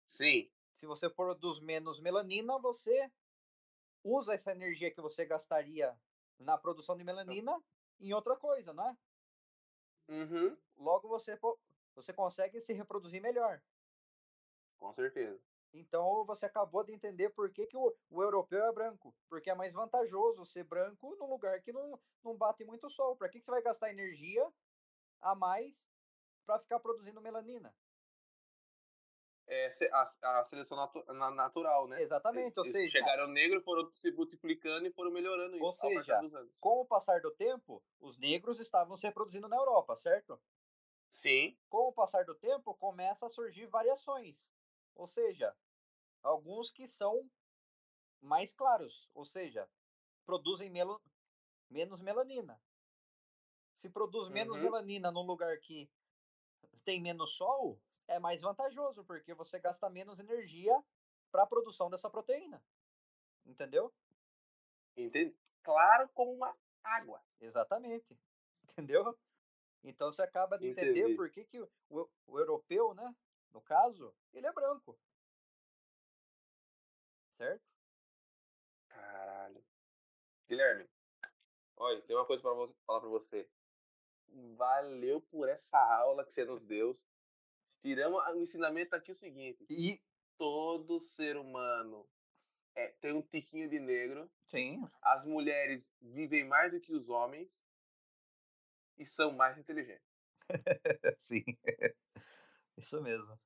[0.08, 0.50] Sim.
[0.76, 3.12] Se você produz menos melanina, você
[4.04, 5.96] usa essa energia que você gastaria
[6.40, 7.62] na produção de melanina
[8.00, 8.98] em outra coisa, não é?
[10.08, 10.58] Uhum.
[10.78, 11.38] Logo você,
[11.94, 13.62] você consegue se reproduzir melhor.
[14.80, 15.40] Com certeza.
[15.74, 19.14] Então você acabou de entender por que, que o, o europeu é branco.
[19.28, 23.16] Porque é mais vantajoso ser branco num lugar que não, não bate muito sol.
[23.16, 24.48] Para que, que você vai gastar energia
[25.22, 25.84] a mais
[26.46, 27.74] para ficar produzindo melanina.
[29.52, 32.00] É a, a seleção natu, natural, né?
[32.00, 33.00] Exatamente, ou Eles seja...
[33.00, 36.20] chegaram negro, foram se multiplicando e foram melhorando isso ou seja,
[36.60, 40.40] Com o passar do tempo, os negros estavam se reproduzindo na Europa, certo?
[41.10, 41.58] Sim.
[41.68, 44.40] Com o passar do tempo, começa a surgir variações.
[45.00, 45.56] Ou seja,
[46.22, 47.32] alguns que são
[48.20, 49.66] mais claros, ou seja,
[50.26, 51.02] produzem melo,
[51.70, 52.62] menos melanina.
[53.78, 54.64] Se produz menos uhum.
[54.64, 55.90] melanina num lugar que
[56.84, 60.84] tem menos sol, é mais vantajoso, porque você gasta menos energia
[61.32, 62.62] para a produção dessa proteína.
[63.46, 63.94] Entendeu?
[64.98, 65.34] Entendi.
[65.64, 66.54] Claro como uma
[66.84, 67.24] água.
[67.40, 68.20] Exatamente.
[68.68, 69.18] Entendeu?
[69.82, 70.90] Então você acaba de Entendi.
[70.90, 73.16] entender por que, que o, o, europeu, né?
[73.54, 75.00] No caso, ele é branco.
[77.38, 77.64] Certo?
[78.90, 79.64] Caralho.
[80.48, 80.90] Guilherme,
[81.78, 82.52] olha, tem uma coisa para
[82.86, 83.50] falar para você
[84.56, 86.96] valeu por essa aula que você nos deu.
[87.82, 89.66] Tiramos o ensinamento aqui o seguinte.
[89.70, 90.02] E
[90.38, 92.08] todo ser humano
[92.76, 94.30] é, tem um tiquinho de negro.
[94.50, 94.82] Sim.
[95.02, 97.66] As mulheres vivem mais do que os homens
[98.98, 100.06] e são mais inteligentes.
[101.22, 101.44] Sim.
[102.80, 103.38] Isso mesmo.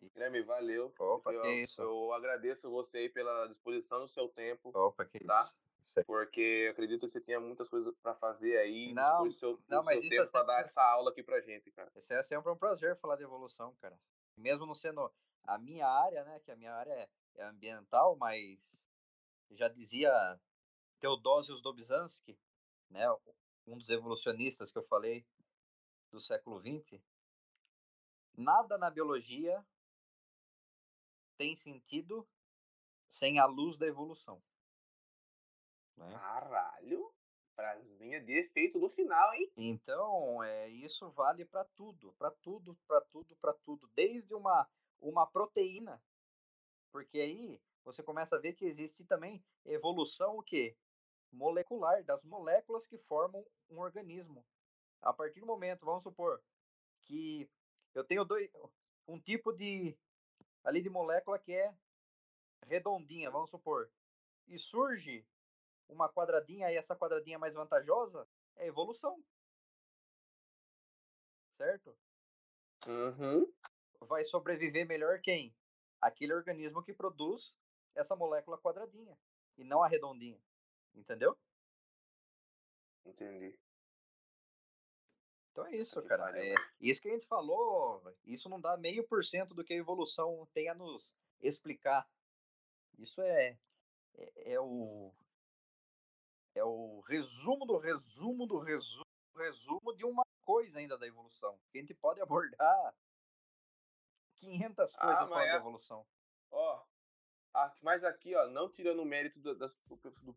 [0.00, 0.94] Guilherme, valeu.
[0.96, 1.82] Opa, eu, que isso.
[1.82, 4.70] Eu agradeço você aí pela disposição do seu tempo.
[4.72, 5.42] Opa, que tá?
[5.82, 6.06] isso.
[6.06, 9.82] Porque eu acredito que você tinha muitas coisas para fazer aí, não, o seu, não,
[9.82, 11.90] mas seu tempo é para dar essa aula aqui pra gente, cara.
[11.96, 13.98] Isso é sempre um prazer falar de evolução, cara.
[14.36, 15.10] Mesmo não sendo
[15.44, 18.58] a minha área, né, que a minha área é, é ambiental, mas
[19.52, 20.12] já dizia
[21.00, 22.38] Teodosius Dobzhansky,
[22.90, 23.04] né,
[23.66, 25.26] um dos evolucionistas que eu falei
[26.10, 27.00] do século XX,
[28.38, 29.64] nada na biologia
[31.36, 32.26] tem sentido
[33.08, 34.42] sem a luz da evolução.
[35.96, 36.10] Né?
[36.12, 37.12] Caralho!
[37.54, 39.52] Frasinha de efeito no final, hein?
[39.56, 44.68] Então, é, isso vale para tudo, para tudo, para tudo, para tudo, desde uma
[45.00, 46.02] uma proteína,
[46.90, 50.76] porque aí você começa a ver que existe também evolução o quê?
[51.32, 54.44] Molecular das moléculas que formam um organismo.
[55.00, 56.42] A partir do momento, vamos supor
[57.02, 57.48] que
[57.94, 58.50] eu tenho dois
[59.06, 59.96] um tipo de
[60.64, 61.74] ali de molécula que é
[62.66, 63.90] redondinha, vamos supor,
[64.46, 65.26] e surge
[65.88, 69.22] uma quadradinha e essa quadradinha mais vantajosa, é evolução.
[71.56, 71.96] Certo?
[72.86, 73.50] Uhum.
[74.00, 75.54] Vai sobreviver melhor quem?
[76.00, 77.56] Aquele organismo que produz
[77.94, 79.18] essa molécula quadradinha
[79.56, 80.40] e não a redondinha.
[80.94, 81.36] Entendeu?
[83.04, 83.58] Entendi.
[85.58, 86.40] Então é isso, cara.
[86.40, 89.76] É, isso que a gente falou, isso não dá meio por cento do que a
[89.76, 92.08] evolução tem a nos explicar.
[92.96, 93.58] Isso é,
[94.14, 95.12] é, é o
[96.54, 99.04] é o resumo do resumo do resumo
[99.36, 101.58] resumo de uma coisa ainda da evolução.
[101.74, 102.94] A gente pode abordar
[104.38, 105.50] 500 coisas ah, falando é...
[105.50, 106.06] da evolução.
[106.52, 106.84] Ó,
[107.82, 109.78] mas aqui, ó, não tirando o mérito das,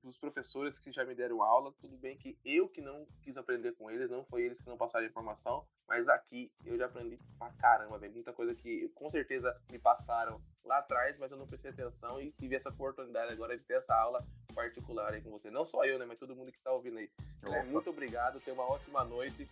[0.03, 3.73] dos professores que já me deram aula, tudo bem que eu que não quis aprender
[3.73, 7.17] com eles, não foi eles que não passaram a informação, mas aqui eu já aprendi
[7.37, 8.13] pra caramba, velho.
[8.13, 12.31] Muita coisa que com certeza me passaram lá atrás, mas eu não prestei atenção e
[12.31, 14.23] tive essa oportunidade agora de ter essa aula
[14.53, 15.49] particular aí com você.
[15.49, 17.09] Não só eu, né, mas todo mundo que tá ouvindo aí.
[17.37, 19.47] Então, muito obrigado, tenha uma ótima noite.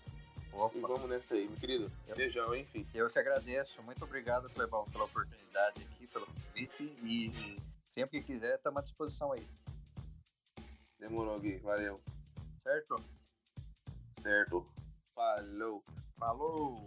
[0.52, 0.78] Opa.
[0.78, 1.92] E vamos nessa aí, meu querido.
[2.08, 2.86] Eu, Beijão, enfim.
[2.94, 3.82] Eu que agradeço.
[3.84, 6.84] Muito obrigado, Clebão, pela oportunidade aqui, pelo convite.
[7.04, 7.56] E
[7.86, 9.46] sempre que quiser, estamos à disposição aí.
[11.00, 11.58] Demorou, Gui.
[11.60, 12.00] Valeu.
[12.64, 13.04] Certo?
[14.22, 14.66] Certo.
[15.16, 15.84] Falou.
[16.18, 16.86] Falou.